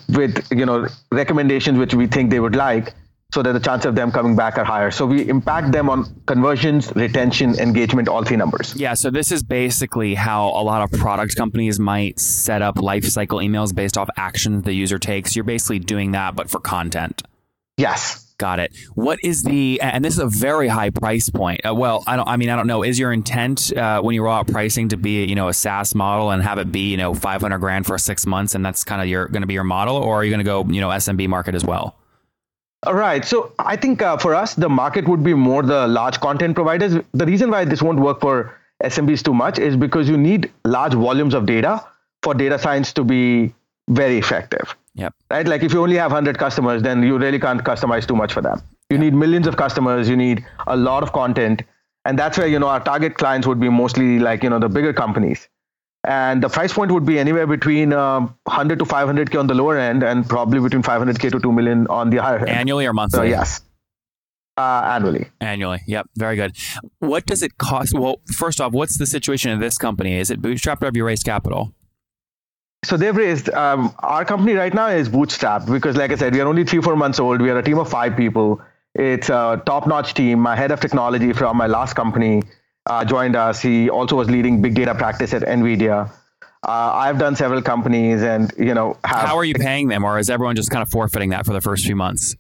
with 0.09 0.47
you 0.51 0.65
know 0.65 0.87
recommendations 1.11 1.79
which 1.79 1.95
we 1.95 2.05
think 2.05 2.29
they 2.29 2.39
would 2.39 2.55
like 2.55 2.93
so 3.31 3.42
that 3.42 3.54
the 3.54 3.60
chance 3.60 3.86
of 3.86 3.95
them 3.95 4.12
coming 4.12 4.36
back 4.36 4.57
are 4.57 4.63
higher 4.63 4.92
so 4.92 5.06
we 5.06 5.27
impact 5.27 5.72
them 5.72 5.89
on 5.89 6.06
conversions 6.25 6.94
retention 6.95 7.57
engagement 7.60 8.07
all 8.07 8.24
three 8.24 8.38
numbers 8.38 8.75
Yeah, 8.75 8.94
so 8.94 9.10
this 9.10 9.31
is 9.31 9.44
basically 9.44 10.16
how 10.16 10.50
a 10.50 10.63
lot 10.63 10.81
of 10.81 11.00
product 11.00 11.36
companies 11.36 11.80
might 11.80 12.19
set 12.19 12.62
up 12.62 12.77
life 12.77 13.06
cycle 13.06 13.39
emails 13.39 13.74
based 13.74 13.98
off 13.98 14.10
actions 14.18 14.63
the 14.63 14.74
user 14.74 15.00
takes. 15.00 15.36
You're 15.36 15.45
basically 15.45 15.80
doing 15.80 16.12
that, 16.12 16.36
but 16.36 16.50
for 16.50 16.60
content. 16.60 17.24
yes 17.77 18.25
Got 18.38 18.60
it. 18.60 18.75
What 18.95 19.19
is 19.24 19.44
the 19.44 19.80
and 19.81 20.04
this 20.04 20.13
is 20.13 20.19
a 20.19 20.27
very 20.27 20.68
high 20.68 20.89
price 20.89 21.30
point. 21.30 21.66
Uh, 21.66 21.74
well, 21.74 22.04
I 22.06 22.18
don't. 22.18 22.27
I 22.27 22.36
mean, 22.36 22.50
I 22.50 22.57
don't 22.57 22.68
know. 22.68 22.83
Is 22.83 23.00
your 23.00 23.13
intent 23.13 23.72
uh, 23.72 24.01
when 24.01 24.13
you 24.13 24.24
roll 24.24 24.33
out 24.33 24.48
pricing 24.48 24.89
to 24.89 24.98
be 24.98 25.24
you 25.24 25.36
know 25.36 25.48
a 25.48 25.54
SaaS 25.54 25.95
model 25.95 26.31
and 26.31 26.44
have 26.44 26.57
it 26.57 26.69
be 26.69 26.92
you 26.92 26.98
know 26.98 27.13
500 27.13 27.57
grand 27.60 27.86
for 27.86 27.98
six 27.98 28.25
months 28.25 28.54
and 28.54 28.66
that's 28.66 28.83
kind 28.83 29.01
of 29.01 29.07
your 29.07 29.27
going 29.30 29.44
to 29.44 29.48
be 29.48 29.54
your 29.54 29.63
model, 29.63 29.95
or 29.95 30.16
are 30.16 30.24
you 30.25 30.31
going 30.31 30.39
to 30.39 30.44
go 30.44 30.66
you 30.66 30.81
know 30.81 30.89
SMB 30.89 31.30
market 31.30 31.56
as 31.56 31.63
well? 31.63 31.95
All 32.86 32.94
right. 32.94 33.25
So 33.25 33.51
I 33.58 33.75
think 33.75 34.01
uh, 34.01 34.18
for 34.18 34.36
us, 34.36 34.54
the 34.54 34.70
market 34.70 35.08
would 35.08 35.24
be 35.24 35.34
more 35.34 35.63
the 35.63 35.88
large 35.88 36.20
content 36.20 36.56
providers. 36.56 36.96
The 37.13 37.25
reason 37.25 37.50
why 37.50 37.65
this 37.65 37.82
won't 37.82 38.00
work 38.00 38.22
for 38.22 38.56
SMBs 38.84 39.24
too 39.24 39.34
much 39.34 39.58
is 39.58 39.75
because 39.75 40.08
you 40.08 40.18
need 40.18 40.51
large 40.65 40.94
volumes 40.94 41.34
of 41.34 41.46
data 41.46 41.84
for 42.22 42.34
data 42.34 42.60
science 42.60 42.94
to 42.94 43.04
be 43.04 43.54
very 43.89 44.18
effective. 44.18 44.75
Yep. 44.96 45.13
Right? 45.32 45.48
Like 45.48 45.63
if 45.63 45.74
you 45.74 45.82
only 45.82 45.96
have 45.96 46.12
100 46.12 46.38
customers, 46.38 46.82
then 46.82 47.04
you 47.04 47.18
really 47.18 47.39
can't 47.39 47.63
customize 47.63 48.08
too 48.08 48.15
much 48.15 48.34
for 48.34 48.42
them. 48.42 48.62
You 48.89 48.98
need 48.98 49.13
millions 49.13 49.48
of 49.48 49.58
customers. 49.58 50.08
You 50.08 50.15
need 50.15 50.46
a 50.68 50.75
lot 50.75 51.04
of 51.04 51.12
content. 51.12 51.63
And 52.06 52.20
that's 52.20 52.38
where, 52.38 52.48
you 52.48 52.60
know, 52.60 52.68
our 52.68 52.84
target 52.84 53.15
clients 53.15 53.48
would 53.48 53.60
be 53.60 53.70
mostly 53.70 54.20
like, 54.20 54.44
you 54.44 54.50
know, 54.50 54.60
the 54.60 54.70
bigger 54.70 54.94
companies. 54.94 55.48
And 56.07 56.41
the 56.43 56.50
price 56.50 56.71
point 56.74 56.91
would 56.91 57.05
be 57.05 57.17
anywhere 57.19 57.47
between 57.47 57.91
um 57.93 58.35
100 58.43 58.79
to 58.79 58.85
500K 58.85 59.39
on 59.39 59.47
the 59.47 59.53
lower 59.55 59.77
end 59.77 60.03
and 60.03 60.27
probably 60.27 60.59
between 60.59 60.83
500K 60.83 61.31
to 61.31 61.39
2 61.39 61.51
million 61.51 61.88
on 61.88 62.09
the 62.09 62.17
higher 62.17 62.39
end. 62.39 62.50
Annually 62.50 62.85
or 62.85 62.89
So 62.89 62.93
monthly? 62.93 63.29
yes, 63.29 63.62
uh, 64.57 64.81
annually. 64.95 65.27
Annually. 65.41 65.81
Yep. 65.88 66.09
Very 66.17 66.35
good. 66.35 66.55
What 67.00 67.25
does 67.25 67.41
it 67.43 67.57
cost? 67.57 67.93
Well, 67.97 68.19
first 68.35 68.62
off, 68.62 68.71
what's 68.74 68.97
the 68.97 69.05
situation 69.05 69.51
of 69.51 69.59
this 69.59 69.77
company? 69.77 70.17
Is 70.19 70.29
it 70.29 70.41
bootstrapped 70.41 70.81
or 70.83 70.85
have 70.85 70.95
you 70.95 71.05
raised 71.05 71.25
capital? 71.25 71.74
So 72.83 72.97
they've 72.97 73.15
raised. 73.15 73.50
Um, 73.50 73.95
our 74.00 74.24
company 74.25 74.53
right 74.53 74.74
now 74.74 74.88
is 74.88 75.09
bootstrapped 75.09 75.71
because, 75.71 75.97
like 75.97 76.12
I 76.12 76.15
said, 76.15 76.33
we 76.35 76.41
are 76.41 76.47
only 76.47 76.63
three 76.65 76.81
four 76.81 76.95
months 76.95 77.19
old. 77.19 77.41
We 77.41 77.50
are 77.50 77.57
a 77.57 77.63
team 77.63 77.79
of 77.79 77.89
five 77.89 78.15
people. 78.15 78.62
It's 78.93 79.29
a 79.29 79.62
top-notch 79.65 80.13
team. 80.13 80.39
My 80.39 80.55
head 80.55 80.71
of 80.71 80.79
technology 80.79 81.33
from 81.33 81.57
my 81.57 81.67
last 81.67 81.95
company 81.95 82.43
uh, 82.86 83.06
joined 83.06 83.36
us. 83.36 83.62
He 83.62 83.89
also 83.89 84.15
was 84.15 84.30
leading 84.30 84.62
big 84.62 84.75
data 84.75 84.94
practice 84.96 85.34
at 85.34 85.42
Nvidia. 85.44 86.10
Uh, 86.68 86.92
I've 86.94 87.20
done 87.20 87.36
several 87.36 87.62
companies, 87.62 88.24
and 88.24 88.51
you 88.58 88.74
know, 88.74 88.98
have, 89.04 89.27
How 89.30 89.38
are 89.38 89.46
you 89.46 89.54
paying 89.54 89.88
them, 89.88 90.04
or 90.04 90.18
is 90.18 90.30
everyone 90.30 90.56
just 90.56 90.72
kind 90.72 90.82
of 90.82 90.89
forfeiting 90.89 91.30
that 91.30 91.46
for 91.46 91.54
the 91.54 91.62
first 91.62 91.86
few 91.86 91.96
months? 91.96 92.36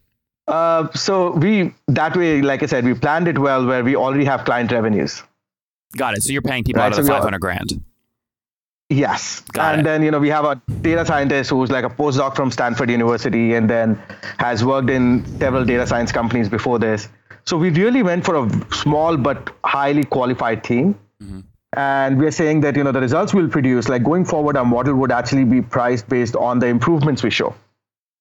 Uh, 0.47 0.87
so 0.93 1.31
we 1.31 1.73
that 1.87 2.15
way, 2.15 2.41
like 2.41 2.63
I 2.63 2.65
said, 2.67 2.85
we 2.85 2.93
planned 2.93 3.27
it 3.27 3.37
well, 3.37 3.65
where 3.65 3.83
we 3.83 3.95
already 3.95 4.25
have 4.25 4.45
client 4.45 4.71
revenues. 4.71 5.23
Got 5.97 6.15
it. 6.17 6.23
So 6.23 6.33
you're 6.33 6.41
paying 6.41 6.63
people 6.63 6.81
Right, 6.81 6.87
out 6.87 6.99
of 6.99 7.05
so 7.05 7.11
the 7.11 7.13
are- 7.13 7.17
500 7.21 7.39
grand. 7.39 7.83
Yes. 8.89 9.41
Got 9.51 9.73
and 9.73 9.81
it. 9.81 9.83
then, 9.83 10.03
you 10.03 10.11
know, 10.11 10.19
we 10.19 10.29
have 10.29 10.45
a 10.45 10.61
data 10.81 11.05
scientist 11.05 11.49
who's 11.49 11.71
like 11.71 11.85
a 11.85 11.89
postdoc 11.89 12.35
from 12.35 12.51
Stanford 12.51 12.89
University 12.91 13.55
and 13.55 13.69
then 13.69 13.95
has 14.37 14.63
worked 14.63 14.89
in 14.89 15.25
several 15.39 15.65
data 15.65 15.87
science 15.87 16.11
companies 16.11 16.49
before 16.49 16.77
this. 16.77 17.09
So 17.45 17.57
we 17.57 17.69
really 17.71 18.03
went 18.03 18.25
for 18.25 18.35
a 18.35 18.75
small 18.75 19.17
but 19.17 19.51
highly 19.63 20.03
qualified 20.03 20.63
team. 20.63 20.99
Mm-hmm. 21.23 21.39
and 21.77 22.19
we're 22.19 22.31
saying 22.31 22.59
that 22.59 22.75
you 22.75 22.83
know 22.83 22.91
the 22.91 22.99
results 22.99 23.33
we'll 23.33 23.47
produce, 23.47 23.87
like 23.87 24.03
going 24.03 24.25
forward, 24.25 24.57
our 24.57 24.65
model 24.65 24.95
would 24.95 25.13
actually 25.13 25.45
be 25.45 25.61
priced 25.61 26.09
based 26.09 26.35
on 26.35 26.59
the 26.59 26.67
improvements 26.67 27.23
we 27.23 27.29
show. 27.29 27.55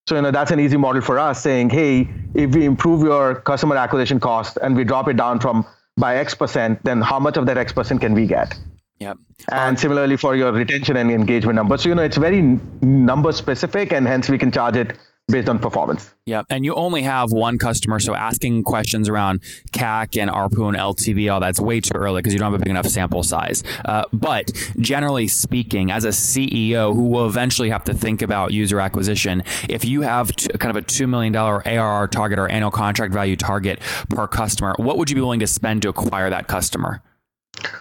So 0.09 0.14
you 0.14 0.23
know 0.23 0.30
that's 0.30 0.52
an 0.52 0.61
easy 0.61 0.76
model 0.76 1.02
for 1.02 1.18
us, 1.18 1.42
saying, 1.42 1.71
hey, 1.71 2.09
if 2.35 2.54
we 2.54 2.64
improve 2.66 3.02
your 3.02 3.35
customer 3.35 3.76
acquisition 3.76 4.21
cost 4.21 4.59
and 4.62 4.76
we 4.76 4.85
drop 4.85 5.09
it 5.09 5.16
down 5.16 5.40
from 5.40 5.66
by 5.97 6.16
X 6.16 6.35
percent, 6.35 6.85
then 6.85 7.02
how 7.02 7.18
much 7.18 7.37
of 7.37 7.47
that 7.47 7.59
X 7.59 7.73
percent 7.73 8.00
can 8.00 8.14
we 8.14 8.26
get? 8.26 8.54
Yep. 9.00 9.18
And 9.50 9.78
similarly 9.78 10.16
for 10.16 10.36
your 10.36 10.52
retention 10.52 10.96
and 10.96 11.10
engagement 11.10 11.56
numbers. 11.56 11.82
So 11.82 11.88
you 11.88 11.94
know 11.94 12.02
it's 12.02 12.16
very 12.16 12.40
number 12.82 13.32
specific, 13.32 13.92
and 13.92 14.06
hence 14.06 14.28
we 14.28 14.38
can 14.38 14.52
charge 14.52 14.76
it 14.76 14.96
based 15.28 15.48
on 15.48 15.58
performance. 15.58 16.14
Yeah, 16.26 16.42
and 16.50 16.64
you 16.64 16.74
only 16.74 17.02
have 17.02 17.32
one 17.32 17.58
customer, 17.58 17.98
so 17.98 18.14
asking 18.14 18.64
questions 18.64 19.08
around 19.08 19.40
CAC 19.72 20.20
and 20.20 20.30
ARPU 20.30 20.68
and 20.68 20.76
LTV, 20.76 21.32
all 21.32 21.40
that's 21.40 21.58
way 21.58 21.80
too 21.80 21.94
early 21.94 22.20
because 22.20 22.32
you 22.32 22.38
don't 22.38 22.52
have 22.52 22.60
a 22.60 22.62
big 22.62 22.70
enough 22.70 22.86
sample 22.86 23.22
size. 23.22 23.62
Uh, 23.84 24.04
but 24.12 24.52
generally 24.78 25.26
speaking, 25.28 25.90
as 25.90 26.04
a 26.04 26.08
CEO 26.08 26.94
who 26.94 27.08
will 27.08 27.26
eventually 27.26 27.70
have 27.70 27.84
to 27.84 27.94
think 27.94 28.22
about 28.22 28.52
user 28.52 28.80
acquisition, 28.80 29.42
if 29.68 29.84
you 29.84 30.02
have 30.02 30.34
t- 30.36 30.48
kind 30.58 30.76
of 30.76 30.82
a 30.82 30.86
two 30.86 31.06
million 31.06 31.32
dollar 31.32 31.66
ARR 31.66 32.08
target 32.08 32.38
or 32.38 32.48
annual 32.48 32.70
contract 32.70 33.12
value 33.12 33.36
target 33.36 33.80
per 34.10 34.26
customer, 34.26 34.74
what 34.78 34.98
would 34.98 35.10
you 35.10 35.16
be 35.16 35.22
willing 35.22 35.40
to 35.40 35.46
spend 35.46 35.82
to 35.82 35.88
acquire 35.88 36.30
that 36.30 36.48
customer? 36.48 37.02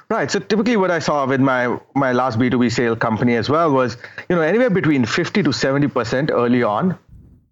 Right. 0.10 0.30
So 0.30 0.40
typically, 0.40 0.78
what 0.78 0.92
I 0.92 1.00
saw 1.00 1.26
with 1.26 1.42
my 1.42 1.78
my 1.96 2.12
last 2.12 2.40
B 2.40 2.50
two 2.50 2.60
B 2.60 2.70
sale 2.70 2.96
company 2.96 3.36
as 3.36 3.50
well 3.50 3.72
was, 3.72 3.98
you 4.30 4.36
know, 4.36 4.42
anywhere 4.42 4.70
between 4.70 5.06
fifty 5.06 5.44
to 5.44 5.52
seventy 5.52 5.88
percent 5.88 6.30
early 6.32 6.64
on 6.64 6.98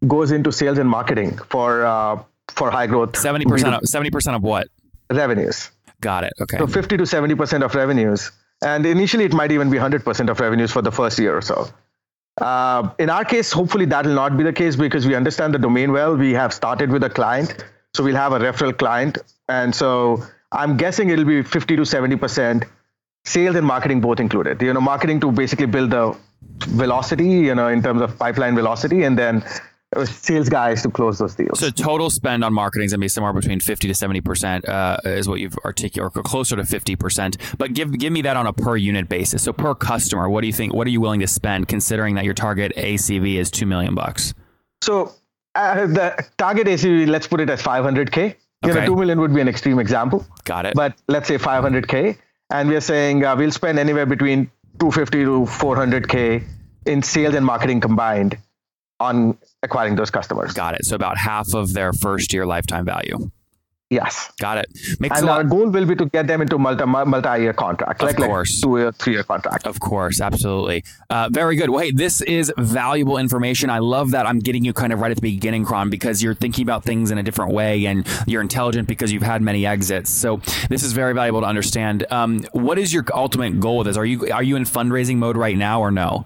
goes 0.08 0.32
into 0.32 0.52
sales 0.52 0.78
and 0.78 0.90
marketing 0.90 1.38
for 1.50 1.86
uh, 1.86 2.22
for 2.50 2.72
high 2.72 2.88
growth. 2.88 3.18
Seventy 3.18 3.46
percent 3.46 3.76
of 3.76 3.82
seventy 3.86 4.12
percent 4.12 4.36
of 4.36 4.44
what? 4.44 4.68
Revenues. 5.10 5.72
Got 6.02 6.24
it. 6.24 6.34
Okay. 6.42 6.58
So 6.58 6.68
fifty 6.68 6.98
to 6.98 7.06
seventy 7.06 7.36
percent 7.36 7.64
of 7.64 7.76
revenues, 7.76 8.32
and 8.62 8.86
initially 8.86 9.26
it 9.26 9.34
might 9.34 9.52
even 9.52 9.70
be 9.70 9.78
hundred 9.78 10.04
percent 10.04 10.30
of 10.30 10.40
revenues 10.40 10.72
for 10.72 10.82
the 10.82 10.92
first 10.92 11.20
year 11.20 11.38
or 11.38 11.42
so. 11.42 11.68
Uh, 12.40 12.90
in 12.98 13.10
our 13.10 13.26
case, 13.26 13.52
hopefully 13.52 13.86
that 13.86 14.06
will 14.06 14.16
not 14.16 14.38
be 14.38 14.44
the 14.44 14.54
case 14.54 14.76
because 14.76 15.06
we 15.06 15.16
understand 15.16 15.54
the 15.54 15.60
domain 15.60 15.92
well. 15.92 16.16
We 16.16 16.34
have 16.34 16.54
started 16.54 16.90
with 16.90 17.04
a 17.04 17.10
client, 17.10 17.64
so 17.94 18.04
we'll 18.04 18.16
have 18.16 18.32
a 18.32 18.40
referral 18.40 18.78
client, 18.78 19.18
and 19.50 19.76
so 19.76 20.24
I'm 20.52 20.78
guessing 20.78 21.10
it'll 21.10 21.26
be 21.26 21.44
50 21.44 21.76
to 21.78 21.82
70% 21.84 22.68
sales 23.26 23.56
and 23.56 23.66
marketing 23.66 24.02
both 24.02 24.20
included. 24.20 24.62
You 24.62 24.74
know, 24.74 24.82
marketing 24.82 25.20
to 25.22 25.32
basically 25.32 25.68
build 25.68 25.92
the 25.92 26.18
velocity, 26.60 27.26
you 27.26 27.56
know, 27.56 27.68
in 27.68 27.82
terms 27.82 28.02
of 28.02 28.18
pipeline 28.18 28.56
velocity, 28.56 29.04
and 29.04 29.18
then 29.18 29.44
uh, 29.96 30.06
sales 30.06 30.50
guys 30.50 30.82
to 30.82 30.90
close 30.90 31.20
those 31.20 31.36
deals. 31.36 31.60
So 31.60 31.70
total 31.70 32.10
spend 32.10 32.44
on 32.44 32.54
marketing 32.54 32.86
is 32.86 32.92
going 32.92 33.00
to 33.00 33.06
be 33.06 33.10
somewhere 33.10 33.34
between 33.34 33.60
50 33.60 33.88
to 33.88 33.94
70% 33.94 34.68
uh, 34.68 34.98
is 35.06 35.28
what 35.28 35.40
you've 35.40 35.58
articulated, 35.66 36.18
or 36.18 36.24
closer 36.24 36.56
to 36.56 36.64
50%. 36.64 37.58
But 37.58 37.74
give, 37.74 37.98
give 37.98 38.14
me 38.14 38.22
that 38.24 38.38
on 38.38 38.48
a 38.48 38.54
per 38.54 38.78
unit 38.78 39.10
basis. 39.10 39.44
So 39.44 39.54
per 39.54 39.76
customer, 39.76 40.30
what 40.30 40.42
do 40.42 40.48
you 40.48 40.54
think, 40.54 40.74
what 40.74 40.88
are 40.88 40.92
you 40.92 41.02
willing 41.02 41.20
to 41.22 41.28
spend 41.28 41.68
considering 41.68 42.16
that 42.16 42.26
your 42.26 42.34
target 42.34 42.74
ACV 42.76 43.36
is 43.36 43.52
2 43.52 43.66
million 43.66 43.96
bucks? 43.96 44.34
So 44.82 45.14
uh, 45.56 45.86
the 45.88 46.26
target 46.38 46.68
ACV, 46.68 47.08
let's 47.08 47.28
put 47.28 47.42
it 47.42 47.50
at 47.50 47.60
500K. 47.60 48.36
Okay. 48.64 48.74
You 48.74 48.80
know, 48.82 48.86
2 48.86 48.96
million 48.96 49.20
would 49.20 49.34
be 49.34 49.42
an 49.42 49.48
extreme 49.48 49.80
example. 49.80 50.26
Got 50.44 50.66
it. 50.68 50.74
But 50.76 50.96
let's 51.08 51.28
say 51.28 51.38
500K. 51.38 52.18
And 52.52 52.70
we're 52.70 52.82
saying 52.82 53.24
uh, 53.26 53.36
we'll 53.36 53.52
spend 53.52 53.80
anywhere 53.80 54.06
between 54.06 54.52
250 54.80 55.24
to 55.24 55.32
400K 55.46 56.44
in 56.86 57.02
sales 57.02 57.36
and 57.36 57.46
marketing 57.46 57.80
combined 57.80 58.38
on 59.00 59.38
acquiring 59.64 59.96
those 59.96 60.12
customers. 60.12 60.54
Got 60.54 60.76
it. 60.76 60.86
So 60.86 60.96
about 60.96 61.18
half 61.18 61.54
of 61.54 61.74
their 61.74 61.92
first 61.94 62.34
year 62.34 62.46
lifetime 62.46 62.86
value. 62.86 63.32
Yes. 63.92 64.32
Got 64.40 64.58
it. 64.58 64.68
Makes 65.02 65.20
and 65.20 65.28
a 65.28 65.34
our 65.34 65.44
goal 65.44 65.70
will 65.70 65.86
be 65.86 65.96
to 65.98 66.06
get 66.06 66.26
them 66.26 66.42
into 66.42 66.58
multi 66.58 66.86
multi 66.86 67.42
year 67.42 67.52
contract, 67.52 68.02
of 68.02 68.08
like, 68.08 68.16
course. 68.16 68.54
like 68.54 68.62
two 68.64 68.78
year, 68.80 68.92
three 68.94 69.14
year 69.14 69.24
contract. 69.24 69.68
Of 69.68 69.82
course, 69.82 70.22
absolutely. 70.22 70.86
Uh, 71.10 71.28
very 71.30 71.58
good. 71.58 71.70
Well, 71.70 71.82
hey, 71.82 71.92
this 71.92 72.22
is 72.22 72.54
valuable 72.58 73.18
information. 73.18 73.70
I 73.70 73.80
love 73.80 74.12
that 74.12 74.26
I'm 74.26 74.40
getting 74.40 74.64
you 74.64 74.72
kind 74.72 74.94
of 74.94 75.02
right 75.02 75.12
at 75.12 75.18
the 75.18 75.22
beginning, 75.22 75.66
Karan, 75.66 75.90
because 75.90 76.24
you're 76.24 76.34
thinking 76.34 76.64
about 76.64 76.86
things 76.86 77.12
in 77.12 77.18
a 77.18 77.24
different 77.24 77.54
way 77.54 77.86
and 77.86 78.08
you're 78.28 78.42
intelligent 78.42 78.88
because 78.88 79.12
you've 79.12 79.24
had 79.24 79.42
many 79.42 79.66
exits. 79.66 80.10
So 80.10 80.38
this 80.70 80.84
is 80.84 80.94
very 80.94 81.14
valuable 81.14 81.42
to 81.42 81.48
understand. 81.48 82.06
Um, 82.12 82.46
what 82.54 82.80
is 82.80 82.94
your 82.94 83.04
ultimate 83.14 83.60
goal 83.60 83.80
with 83.80 83.88
this? 83.88 83.98
Are 83.98 84.06
you 84.06 84.32
are 84.32 84.44
you 84.44 84.56
in 84.56 84.64
fundraising 84.64 85.18
mode 85.18 85.36
right 85.36 85.58
now 85.58 85.82
or 85.82 85.92
no? 85.92 86.26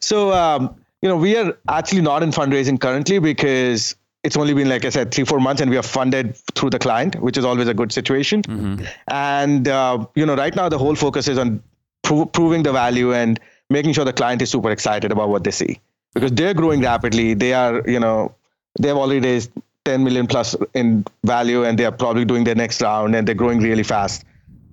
So 0.00 0.34
um, 0.34 0.76
you 1.00 1.08
know, 1.08 1.16
we 1.16 1.34
are 1.38 1.56
actually 1.66 2.02
not 2.02 2.22
in 2.22 2.30
fundraising 2.30 2.78
currently 2.78 3.20
because 3.20 3.96
it's 4.22 4.36
only 4.36 4.54
been, 4.54 4.68
like 4.68 4.84
I 4.84 4.90
said, 4.90 5.12
three, 5.12 5.24
four 5.24 5.40
months, 5.40 5.62
and 5.62 5.70
we 5.70 5.76
are 5.76 5.82
funded 5.82 6.36
through 6.54 6.70
the 6.70 6.78
client, 6.78 7.16
which 7.20 7.38
is 7.38 7.44
always 7.44 7.68
a 7.68 7.74
good 7.74 7.92
situation. 7.92 8.42
Mm-hmm. 8.42 8.84
And, 9.08 9.66
uh, 9.66 10.06
you 10.14 10.26
know, 10.26 10.36
right 10.36 10.54
now 10.54 10.68
the 10.68 10.78
whole 10.78 10.94
focus 10.94 11.28
is 11.28 11.38
on 11.38 11.62
pro- 12.02 12.26
proving 12.26 12.62
the 12.62 12.72
value 12.72 13.14
and 13.14 13.40
making 13.70 13.92
sure 13.92 14.04
the 14.04 14.12
client 14.12 14.42
is 14.42 14.50
super 14.50 14.70
excited 14.70 15.12
about 15.12 15.28
what 15.28 15.44
they 15.44 15.50
see 15.50 15.80
because 16.14 16.32
they're 16.32 16.54
growing 16.54 16.80
rapidly. 16.80 17.34
They 17.34 17.54
are, 17.54 17.82
you 17.86 18.00
know, 18.00 18.34
they 18.78 18.88
have 18.88 18.96
already 18.96 19.20
raised 19.20 19.50
10 19.84 20.04
million 20.04 20.26
plus 20.26 20.56
in 20.74 21.04
value 21.24 21.64
and 21.64 21.78
they 21.78 21.84
are 21.84 21.92
probably 21.92 22.24
doing 22.24 22.44
their 22.44 22.54
next 22.54 22.82
round 22.82 23.14
and 23.14 23.26
they're 23.26 23.34
growing 23.34 23.60
really 23.60 23.82
fast. 23.82 24.24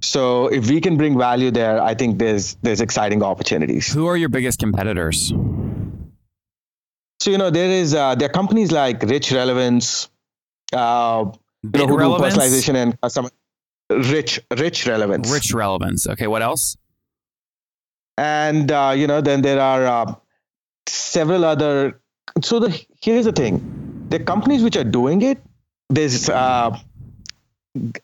So 0.01 0.47
if 0.47 0.69
we 0.69 0.79
can 0.81 0.97
bring 0.97 1.17
value 1.17 1.49
there, 1.49 1.81
I 1.81 1.95
think 1.95 2.19
there's 2.19 2.55
there's 2.61 2.81
exciting 2.81 3.23
opportunities. 3.23 3.91
Who 3.91 4.05
are 4.05 4.17
your 4.17 4.29
biggest 4.29 4.59
competitors? 4.59 5.33
So 7.19 7.31
you 7.31 7.37
know 7.37 7.49
there 7.49 7.69
is 7.69 7.93
uh, 7.93 8.15
there 8.15 8.29
are 8.29 8.31
companies 8.31 8.71
like 8.71 9.01
Rich 9.03 9.31
Relevance, 9.31 10.09
uh, 10.73 11.25
you 11.63 11.69
know, 11.71 11.87
who 11.87 11.97
relevance? 11.97 12.33
do 12.33 12.39
personalization 12.39 12.75
and 12.75 13.01
customer. 13.01 13.29
Rich, 13.89 14.41
rich 14.57 14.85
relevance. 14.85 15.31
Rich 15.31 15.53
relevance. 15.53 16.07
Okay, 16.07 16.27
what 16.27 16.41
else? 16.41 16.77
And 18.17 18.71
uh, 18.71 18.93
you 18.95 19.07
know 19.07 19.21
then 19.21 19.41
there 19.41 19.59
are 19.59 19.85
uh, 19.85 20.15
several 20.87 21.45
other. 21.45 21.99
So 22.43 22.59
the 22.59 22.85
here's 23.01 23.25
the 23.25 23.31
thing: 23.31 24.05
the 24.09 24.19
companies 24.19 24.61
which 24.61 24.75
are 24.75 24.83
doing 24.83 25.21
it, 25.21 25.39
there's 25.89 26.29
uh, 26.29 26.77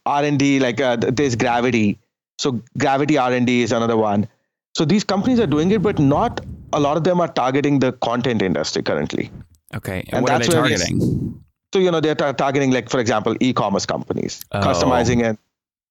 R 0.06 0.24
and 0.24 0.40
D 0.40 0.60
like 0.60 0.80
uh, 0.80 0.96
there's 0.96 1.36
Gravity. 1.36 2.00
So 2.40 2.62
Gravity 2.78 3.18
R 3.18 3.32
and 3.32 3.46
D 3.46 3.62
is 3.62 3.72
another 3.72 3.98
one. 3.98 4.28
So 4.76 4.86
these 4.86 5.04
companies 5.04 5.40
are 5.40 5.48
doing 5.48 5.70
it, 5.72 5.82
but 5.82 6.00
not 6.00 6.42
a 6.74 6.80
lot 6.80 6.98
of 6.98 7.04
them 7.04 7.22
are 7.22 7.28
targeting 7.28 7.80
the 7.80 7.92
content 7.94 8.42
industry 8.42 8.82
currently. 8.84 9.32
Okay, 9.76 10.00
and, 10.10 10.14
And 10.14 10.22
what 10.24 10.32
are 10.32 10.40
they 10.40 10.46
that's 10.46 10.54
targeting? 10.54 11.44
So 11.74 11.80
you 11.80 11.90
know 11.92 12.00
they're 12.00 12.16
tar- 12.16 12.34
targeting 12.34 12.72
like 12.72 12.90
for 12.90 13.00
example 13.00 13.36
e-commerce 13.40 13.86
companies, 13.86 14.42
Oh. 14.52 14.60
customizing 14.62 15.24
it, 15.28 15.40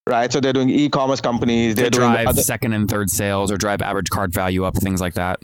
right? 0.06 0.30
So 0.32 0.38
they're 0.40 0.52
doing 0.52 0.70
e-commerce 0.70 1.20
companies. 1.20 1.74
They 1.74 1.82
They're 1.82 1.90
doing 1.90 2.12
drive 2.12 2.26
other, 2.28 2.42
second 2.42 2.72
and 2.74 2.88
third 2.88 3.10
sales 3.10 3.50
or 3.50 3.56
drive 3.56 3.82
average 3.82 4.08
card 4.10 4.32
value 4.32 4.64
up, 4.64 4.76
things 4.76 5.00
like 5.00 5.14
that. 5.14 5.38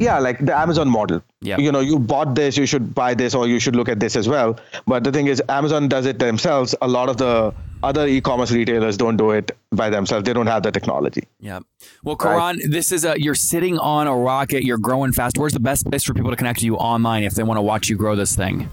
yeah, 0.00 0.18
like 0.18 0.44
the 0.44 0.56
Amazon 0.56 0.88
model. 0.88 1.22
Yeah. 1.40 1.58
You 1.58 1.70
know, 1.70 1.80
you 1.80 1.98
bought 2.00 2.34
this, 2.34 2.56
you 2.56 2.66
should 2.66 2.92
buy 2.94 3.14
this, 3.14 3.34
or 3.36 3.46
you 3.46 3.60
should 3.60 3.76
look 3.76 3.88
at 3.88 4.00
this 4.00 4.16
as 4.16 4.28
well. 4.28 4.58
But 4.86 5.04
the 5.04 5.12
thing 5.12 5.28
is, 5.28 5.40
Amazon 5.48 5.88
does 5.88 6.06
it 6.06 6.18
themselves. 6.18 6.74
A 6.82 6.88
lot 6.88 7.08
of 7.08 7.16
the 7.18 7.54
other 7.84 8.06
e-commerce 8.06 8.50
retailers 8.50 8.96
don't 8.96 9.16
do 9.16 9.30
it 9.30 9.52
by 9.70 9.90
themselves. 9.90 10.24
They 10.24 10.32
don't 10.32 10.46
have 10.46 10.62
the 10.62 10.72
technology. 10.72 11.24
Yeah. 11.38 11.60
Well, 12.02 12.16
Karan, 12.16 12.58
this 12.70 12.90
is 12.92 13.04
a 13.04 13.20
you're 13.20 13.34
sitting 13.34 13.78
on 13.78 14.06
a 14.06 14.16
rocket. 14.16 14.64
You're 14.64 14.78
growing 14.78 15.12
fast. 15.12 15.38
Where's 15.38 15.52
the 15.52 15.60
best 15.60 15.88
place 15.88 16.04
for 16.04 16.14
people 16.14 16.30
to 16.30 16.36
connect 16.36 16.60
to 16.60 16.66
you 16.66 16.76
online 16.76 17.22
if 17.24 17.34
they 17.34 17.42
want 17.42 17.58
to 17.58 17.62
watch 17.62 17.88
you 17.88 17.96
grow 17.96 18.16
this 18.16 18.34
thing? 18.34 18.68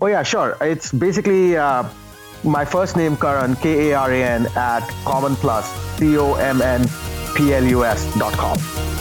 Oh 0.00 0.06
yeah, 0.06 0.22
sure. 0.22 0.56
It's 0.60 0.92
basically 0.92 1.56
uh, 1.56 1.84
my 2.44 2.64
first 2.64 2.96
name 2.96 3.16
Karan 3.16 3.56
K 3.56 3.90
A 3.90 3.98
R 3.98 4.12
A 4.12 4.22
N 4.24 4.46
at 4.56 4.86
Common 5.04 5.36
Plus 5.36 5.66
C 5.96 6.18
O 6.18 6.34
M 6.34 6.60
N 6.60 6.86
P 7.34 7.54
L 7.54 7.64
U 7.64 7.84
S 7.84 8.18
dot 8.18 8.32
com. 8.34 8.97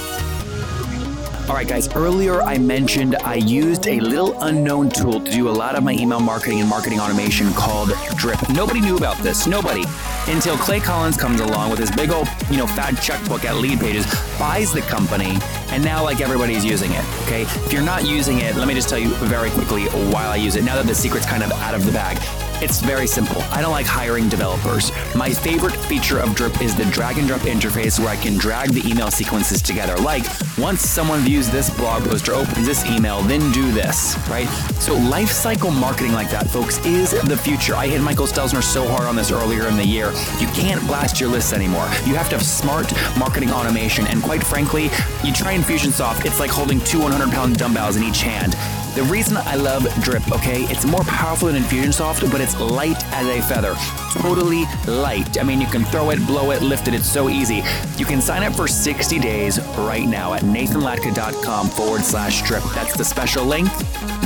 All 1.50 1.56
right, 1.56 1.68
guys. 1.68 1.88
Earlier, 1.96 2.42
I 2.42 2.58
mentioned 2.58 3.16
I 3.24 3.36
used 3.36 3.88
a 3.88 4.02
little 4.02 4.38
unknown 4.42 4.90
tool 4.90 5.22
to 5.22 5.32
do 5.32 5.48
a 5.48 5.52
lot 5.52 5.76
of 5.76 5.84
my 5.84 5.94
email 5.94 6.20
marketing 6.20 6.60
and 6.60 6.70
marketing 6.70 7.00
automation 7.00 7.54
called 7.54 7.92
Drip. 8.18 8.50
Nobody 8.50 8.82
knew 8.82 8.98
about 8.98 9.18
this. 9.20 9.48
Nobody. 9.48 9.86
Until 10.28 10.58
Clay 10.58 10.82
Collins 10.82 11.16
comes 11.16 11.40
along 11.40 11.70
with 11.70 11.80
his 11.80 11.90
big 11.92 12.10
old, 12.10 12.28
you 12.52 12.58
know, 12.58 12.68
fat 12.68 13.02
checkbook 13.02 13.46
at 13.46 13.56
Lead 13.56 13.80
Pages, 13.80 14.06
buys 14.38 14.74
the 14.74 14.82
company, 14.82 15.38
and 15.70 15.82
now 15.82 16.04
like 16.04 16.20
everybody's 16.20 16.66
using 16.66 16.92
it. 16.92 17.06
Okay. 17.24 17.44
If 17.44 17.72
you're 17.72 17.82
not 17.82 18.06
using 18.06 18.40
it, 18.40 18.58
let 18.58 18.68
me 18.68 18.74
just 18.74 18.90
tell 18.90 19.00
you 19.00 19.10
very 19.16 19.50
quickly 19.52 19.86
why 20.12 20.26
I 20.26 20.36
use 20.36 20.58
it. 20.58 20.66
Now 20.66 20.76
that 20.76 20.86
the 20.86 20.96
secret's 20.96 21.26
kind 21.26 21.44
of 21.44 21.52
out 21.54 21.76
of 21.76 21.86
the 21.86 21.94
bag. 21.94 22.18
It's 22.60 22.82
very 22.82 23.06
simple. 23.06 23.40
I 23.52 23.62
don't 23.62 23.72
like 23.72 23.86
hiring 23.86 24.30
developers. 24.30 24.92
My 25.16 25.30
favorite 25.30 25.76
feature 25.76 26.18
of 26.18 26.34
Drip 26.34 26.60
is 26.60 26.76
the 26.76 26.86
drag 26.86 27.20
and 27.20 27.28
drop 27.28 27.42
interface 27.42 28.00
where 28.00 28.10
I 28.10 28.16
can 28.16 28.36
drag 28.36 28.72
the 28.72 28.88
email 28.90 29.12
sequences 29.12 29.62
together. 29.62 29.96
Like, 29.98 30.26
once 30.58 30.82
someone 30.82 31.20
views 31.20 31.52
this 31.52 31.70
blog 31.70 32.04
post 32.06 32.28
or 32.30 32.34
opens 32.34 32.66
this 32.66 32.84
email, 32.86 33.22
then 33.22 33.52
do 33.52 33.72
this, 33.72 34.18
right? 34.28 34.48
So, 34.80 34.98
lifecycle 34.98 35.72
marketing 35.80 36.14
like 36.14 36.32
that, 36.32 36.50
folks, 36.50 36.84
is 36.84 37.12
the 37.12 37.38
future. 37.38 37.76
I 37.76 37.86
hit 37.86 38.02
Michael 38.02 38.26
Stelzner 38.26 38.64
so 38.64 38.88
hard 38.88 39.04
on 39.04 39.16
this 39.16 39.32
earlier 39.32 39.68
in 39.68 39.78
the 39.78 39.86
year. 39.86 40.12
You 40.40 40.48
can't 40.48 40.82
blast 40.88 41.20
your 41.20 41.30
lists 41.30 41.54
anymore. 41.54 41.86
You 42.06 42.16
have 42.16 42.30
to 42.30 42.38
have 42.38 42.44
smart 42.44 42.92
marketing 43.20 43.52
automation. 43.52 44.08
And 44.08 44.24
quite 44.24 44.44
frankly, 44.44 44.86
you 45.24 45.32
try 45.32 45.56
Infusionsoft, 45.56 46.26
it's 46.26 46.40
like 46.40 46.50
holding 46.50 46.80
two 46.80 47.00
100 47.02 47.32
pound 47.32 47.58
dumbbells 47.58 47.98
in 47.98 48.04
each 48.04 48.22
hand 48.22 48.56
The 48.98 49.04
reason 49.04 49.38
I 49.38 49.54
love 49.54 49.84
Drip, 50.02 50.28
okay, 50.32 50.64
it's 50.64 50.84
more 50.84 51.04
powerful 51.04 51.50
than 51.50 51.62
Infusionsoft, 51.62 52.32
but 52.32 52.42
it's 52.42 52.60
light 52.60 52.98
as 53.14 53.28
a 53.28 53.44
feather. 53.44 53.76
Totally 54.24 54.64
light. 54.88 55.40
I 55.40 55.44
mean, 55.44 55.62
you 55.62 55.68
can 55.68 55.86
throw 55.86 56.10
it, 56.10 56.18
blow 56.26 56.50
it, 56.50 56.64
lift 56.64 56.88
it. 56.88 56.96
It's 56.96 57.06
so 57.08 57.30
easy. 57.30 57.62
You 57.98 58.08
can 58.08 58.22
sign 58.22 58.42
up 58.42 58.56
for 58.56 58.68
60 58.68 59.20
days 59.20 59.64
right 59.78 60.08
now 60.08 60.34
at 60.34 60.42
nathanlatka.com 60.42 61.68
forward 61.68 62.02
slash 62.02 62.42
drip. 62.42 62.64
That's 62.74 62.98
the 62.98 63.06
special 63.06 63.46
link. 63.46 63.68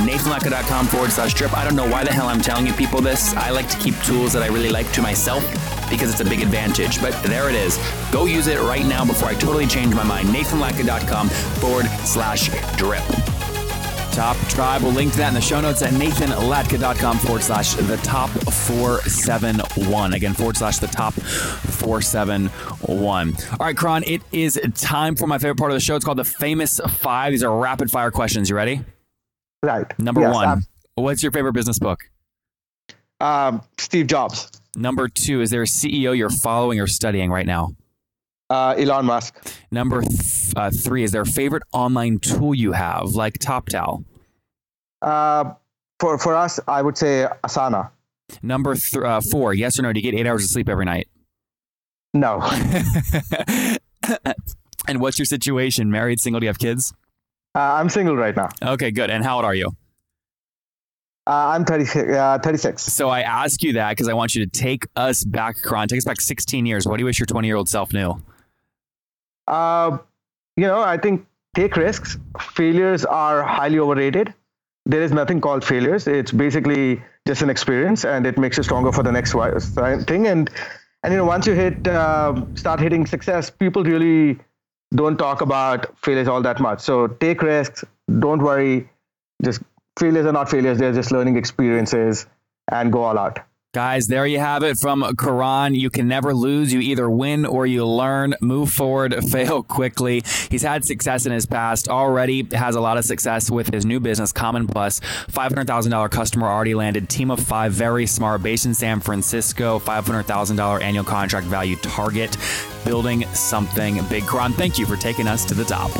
nathanlatka.com 0.06 0.86
forward 0.86 1.10
slash 1.10 1.34
drip. 1.34 1.54
I 1.54 1.64
don't 1.64 1.76
know 1.76 1.90
why 1.90 2.02
the 2.02 2.12
hell 2.12 2.28
I'm 2.28 2.40
telling 2.40 2.66
you 2.66 2.72
people 2.72 3.02
this. 3.02 3.34
I 3.34 3.50
like 3.50 3.68
to 3.68 3.76
keep 3.76 3.94
tools 4.04 4.32
that 4.32 4.42
I 4.42 4.46
really 4.46 4.70
like 4.70 4.90
to 4.92 5.02
myself 5.02 5.44
because 5.90 6.10
it's 6.10 6.22
a 6.22 6.24
big 6.24 6.40
advantage. 6.40 6.98
But 7.02 7.12
there 7.24 7.50
it 7.50 7.56
is. 7.56 7.78
Go 8.10 8.24
use 8.24 8.46
it 8.46 8.58
right 8.60 8.86
now 8.86 9.04
before 9.04 9.28
I 9.28 9.34
totally 9.34 9.66
change 9.66 9.94
my 9.94 10.04
mind. 10.04 10.28
nathanlatka.com 10.28 11.28
forward 11.28 11.84
slash 12.06 12.48
drip. 12.78 13.04
Top 14.12 14.36
Tribe. 14.48 14.82
We'll 14.82 14.92
link 14.92 15.12
to 15.12 15.18
that 15.18 15.28
in 15.28 15.34
the 15.34 15.40
show 15.40 15.60
notes 15.60 15.82
at 15.82 15.92
nathanlatka.com 15.94 17.18
forward 17.18 17.42
slash 17.42 17.74
the 17.74 17.96
top 17.98 18.30
471. 18.30 20.14
Again, 20.14 20.34
forward 20.34 20.56
slash 20.56 20.78
the 20.78 20.86
top 20.86 21.14
471. 21.14 23.32
All 23.52 23.56
right, 23.58 23.76
Karan, 23.76 24.04
it 24.06 24.22
is 24.30 24.60
time 24.74 25.16
for 25.16 25.26
my 25.26 25.38
favorite 25.38 25.58
part 25.58 25.70
of 25.70 25.76
the 25.76 25.80
show. 25.80 25.96
It's 25.96 26.04
called 26.04 26.18
the 26.18 26.24
famous 26.24 26.80
five. 26.98 27.32
These 27.32 27.42
are 27.42 27.56
rapid 27.58 27.90
fire 27.90 28.10
questions. 28.10 28.50
You 28.50 28.56
ready? 28.56 28.82
Right. 29.62 29.86
Number 29.98 30.20
Yes, 30.20 30.34
one, 30.34 30.48
I'm- 30.48 30.66
what's 30.96 31.22
your 31.22 31.32
favorite 31.32 31.52
business 31.54 31.78
book? 31.78 32.00
um, 33.20 33.62
Steve 33.78 34.08
Jobs, 34.08 34.50
Number 34.76 35.08
two, 35.08 35.40
is 35.42 35.50
there 35.50 35.62
a 35.62 35.66
CEO 35.66 36.16
you're 36.16 36.30
following 36.30 36.80
or 36.80 36.86
studying 36.86 37.30
right 37.30 37.46
now? 37.46 37.74
Uh, 38.52 38.74
Elon 38.76 39.06
Musk, 39.06 39.34
Number 39.70 40.02
th- 40.02 40.52
uh, 40.56 40.70
three, 40.70 41.04
is 41.04 41.12
there 41.12 41.22
a 41.22 41.26
favorite 41.26 41.62
online 41.72 42.18
tool 42.18 42.54
you 42.54 42.72
have, 42.72 43.10
like 43.14 43.38
TopTal? 43.38 44.04
uh, 45.00 45.54
for 45.98 46.18
for 46.18 46.34
us, 46.34 46.60
I 46.68 46.82
would 46.82 46.98
say 46.98 47.26
Asana. 47.44 47.90
Number 48.42 48.74
th- 48.74 48.96
uh, 49.02 49.20
four, 49.20 49.54
yes 49.54 49.78
or 49.78 49.82
no, 49.82 49.92
do 49.92 50.00
you 50.00 50.10
get 50.10 50.18
eight 50.18 50.26
hours 50.26 50.44
of 50.44 50.50
sleep 50.50 50.68
every 50.68 50.84
night? 50.84 51.08
No, 52.14 52.40
and 54.88 55.00
what's 55.00 55.18
your 55.18 55.26
situation? 55.26 55.90
Married, 55.90 56.20
single, 56.20 56.40
do 56.40 56.44
you 56.44 56.48
have 56.48 56.58
kids? 56.58 56.92
uh, 57.54 57.60
I'm 57.60 57.88
single 57.88 58.16
right 58.16 58.36
now. 58.36 58.48
Okay, 58.62 58.90
good. 58.90 59.10
And 59.10 59.24
how 59.24 59.36
old 59.36 59.44
are 59.44 59.54
you? 59.54 59.68
Uh, 61.26 61.54
I'm 61.54 61.64
30, 61.64 62.14
uh, 62.16 62.38
36. 62.40 62.82
So 62.82 63.08
I 63.08 63.20
ask 63.20 63.62
you 63.62 63.74
that 63.74 63.90
because 63.90 64.08
I 64.08 64.12
want 64.14 64.34
you 64.34 64.44
to 64.44 64.50
take 64.50 64.86
us 64.96 65.22
back, 65.24 65.56
Karan. 65.62 65.86
Take 65.88 65.98
us 65.98 66.04
back 66.04 66.20
16 66.20 66.66
years. 66.66 66.86
What 66.86 66.96
do 66.96 67.02
you 67.02 67.06
wish 67.06 67.18
your 67.20 67.26
20 67.26 67.46
year 67.46 67.56
old 67.56 67.68
self 67.68 67.92
knew? 67.92 68.20
Uh, 69.46 69.98
you 70.56 70.66
know, 70.66 70.80
I 70.80 70.96
think 70.98 71.26
take 71.54 71.76
risks. 71.76 72.18
Failures 72.40 73.04
are 73.04 73.42
highly 73.42 73.78
overrated. 73.78 74.34
There 74.86 75.02
is 75.02 75.12
nothing 75.12 75.40
called 75.40 75.64
failures. 75.64 76.06
It's 76.06 76.32
basically 76.32 77.02
just 77.26 77.42
an 77.42 77.50
experience, 77.50 78.04
and 78.04 78.26
it 78.26 78.38
makes 78.38 78.56
you 78.56 78.62
stronger 78.62 78.92
for 78.92 79.02
the 79.02 79.12
next 79.12 79.32
thing. 79.32 80.26
And 80.26 80.50
and 81.02 81.12
you 81.12 81.18
know, 81.18 81.24
once 81.24 81.46
you 81.46 81.54
hit 81.54 81.86
uh, 81.86 82.44
start 82.54 82.80
hitting 82.80 83.06
success, 83.06 83.50
people 83.50 83.84
really 83.84 84.38
don't 84.94 85.16
talk 85.16 85.40
about 85.40 85.98
failures 85.98 86.28
all 86.28 86.42
that 86.42 86.60
much. 86.60 86.80
So 86.80 87.06
take 87.06 87.42
risks. 87.42 87.84
Don't 88.18 88.42
worry. 88.42 88.90
Just 89.42 89.62
failures 89.98 90.26
are 90.26 90.32
not 90.32 90.50
failures. 90.50 90.78
They're 90.78 90.92
just 90.92 91.12
learning 91.12 91.36
experiences, 91.36 92.26
and 92.70 92.92
go 92.92 93.02
all 93.02 93.18
out. 93.18 93.40
Guys, 93.74 94.06
there 94.06 94.26
you 94.26 94.38
have 94.38 94.62
it 94.62 94.76
from 94.76 95.02
Karan. 95.16 95.74
You 95.74 95.88
can 95.88 96.06
never 96.06 96.34
lose. 96.34 96.74
You 96.74 96.80
either 96.80 97.08
win 97.08 97.46
or 97.46 97.64
you 97.64 97.86
learn. 97.86 98.34
Move 98.42 98.70
forward, 98.70 99.14
fail 99.30 99.62
quickly. 99.62 100.22
He's 100.50 100.60
had 100.60 100.84
success 100.84 101.24
in 101.24 101.32
his 101.32 101.46
past 101.46 101.88
already, 101.88 102.46
has 102.52 102.74
a 102.74 102.82
lot 102.82 102.98
of 102.98 103.06
success 103.06 103.50
with 103.50 103.72
his 103.72 103.86
new 103.86 103.98
business, 103.98 104.30
Common 104.30 104.66
Plus. 104.66 105.00
$500,000 105.00 106.10
customer 106.10 106.48
already 106.48 106.74
landed. 106.74 107.08
Team 107.08 107.30
of 107.30 107.40
five, 107.40 107.72
very 107.72 108.04
smart, 108.04 108.42
based 108.42 108.66
in 108.66 108.74
San 108.74 109.00
Francisco. 109.00 109.78
$500,000 109.78 110.82
annual 110.82 111.04
contract 111.04 111.46
value 111.46 111.76
target. 111.76 112.36
Building 112.84 113.24
something 113.28 114.04
big. 114.10 114.26
Karan, 114.26 114.52
thank 114.52 114.78
you 114.78 114.84
for 114.84 114.96
taking 114.96 115.26
us 115.26 115.46
to 115.46 115.54
the 115.54 115.64
top. 115.64 115.90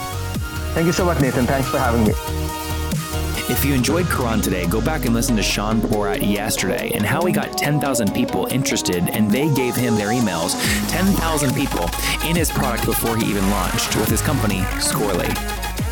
Thank 0.74 0.84
you 0.84 0.92
so 0.92 1.06
much, 1.06 1.22
Nathan. 1.22 1.46
Thanks 1.46 1.70
for 1.70 1.78
having 1.78 2.04
me. 2.04 2.41
If 3.48 3.64
you 3.64 3.74
enjoyed 3.74 4.06
Karan 4.06 4.40
today, 4.40 4.66
go 4.66 4.80
back 4.80 5.04
and 5.04 5.12
listen 5.12 5.34
to 5.36 5.42
Sean 5.42 5.80
Porat 5.80 6.22
yesterday 6.22 6.92
and 6.94 7.04
how 7.04 7.22
he 7.22 7.32
got 7.32 7.58
10,000 7.58 8.14
people 8.14 8.46
interested 8.46 9.08
and 9.10 9.30
they 9.30 9.52
gave 9.54 9.74
him 9.74 9.96
their 9.96 10.08
emails, 10.08 10.54
10,000 10.88 11.52
people 11.54 11.90
in 12.24 12.36
his 12.36 12.50
product 12.50 12.86
before 12.86 13.16
he 13.16 13.26
even 13.26 13.48
launched 13.50 13.96
with 13.96 14.08
his 14.08 14.22
company, 14.22 14.62
Scorely. 14.78 15.28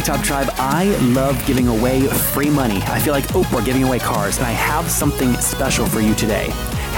Top 0.04 0.24
Tribe, 0.24 0.48
I 0.54 0.96
love 1.12 1.44
giving 1.44 1.66
away 1.66 2.06
free 2.06 2.50
money. 2.50 2.80
I 2.84 3.00
feel 3.00 3.12
like 3.12 3.24
Oprah 3.28 3.64
giving 3.64 3.82
away 3.82 3.98
cars, 3.98 4.38
and 4.38 4.46
I 4.46 4.52
have 4.52 4.90
something 4.90 5.34
special 5.34 5.86
for 5.86 6.00
you 6.00 6.14
today. 6.14 6.50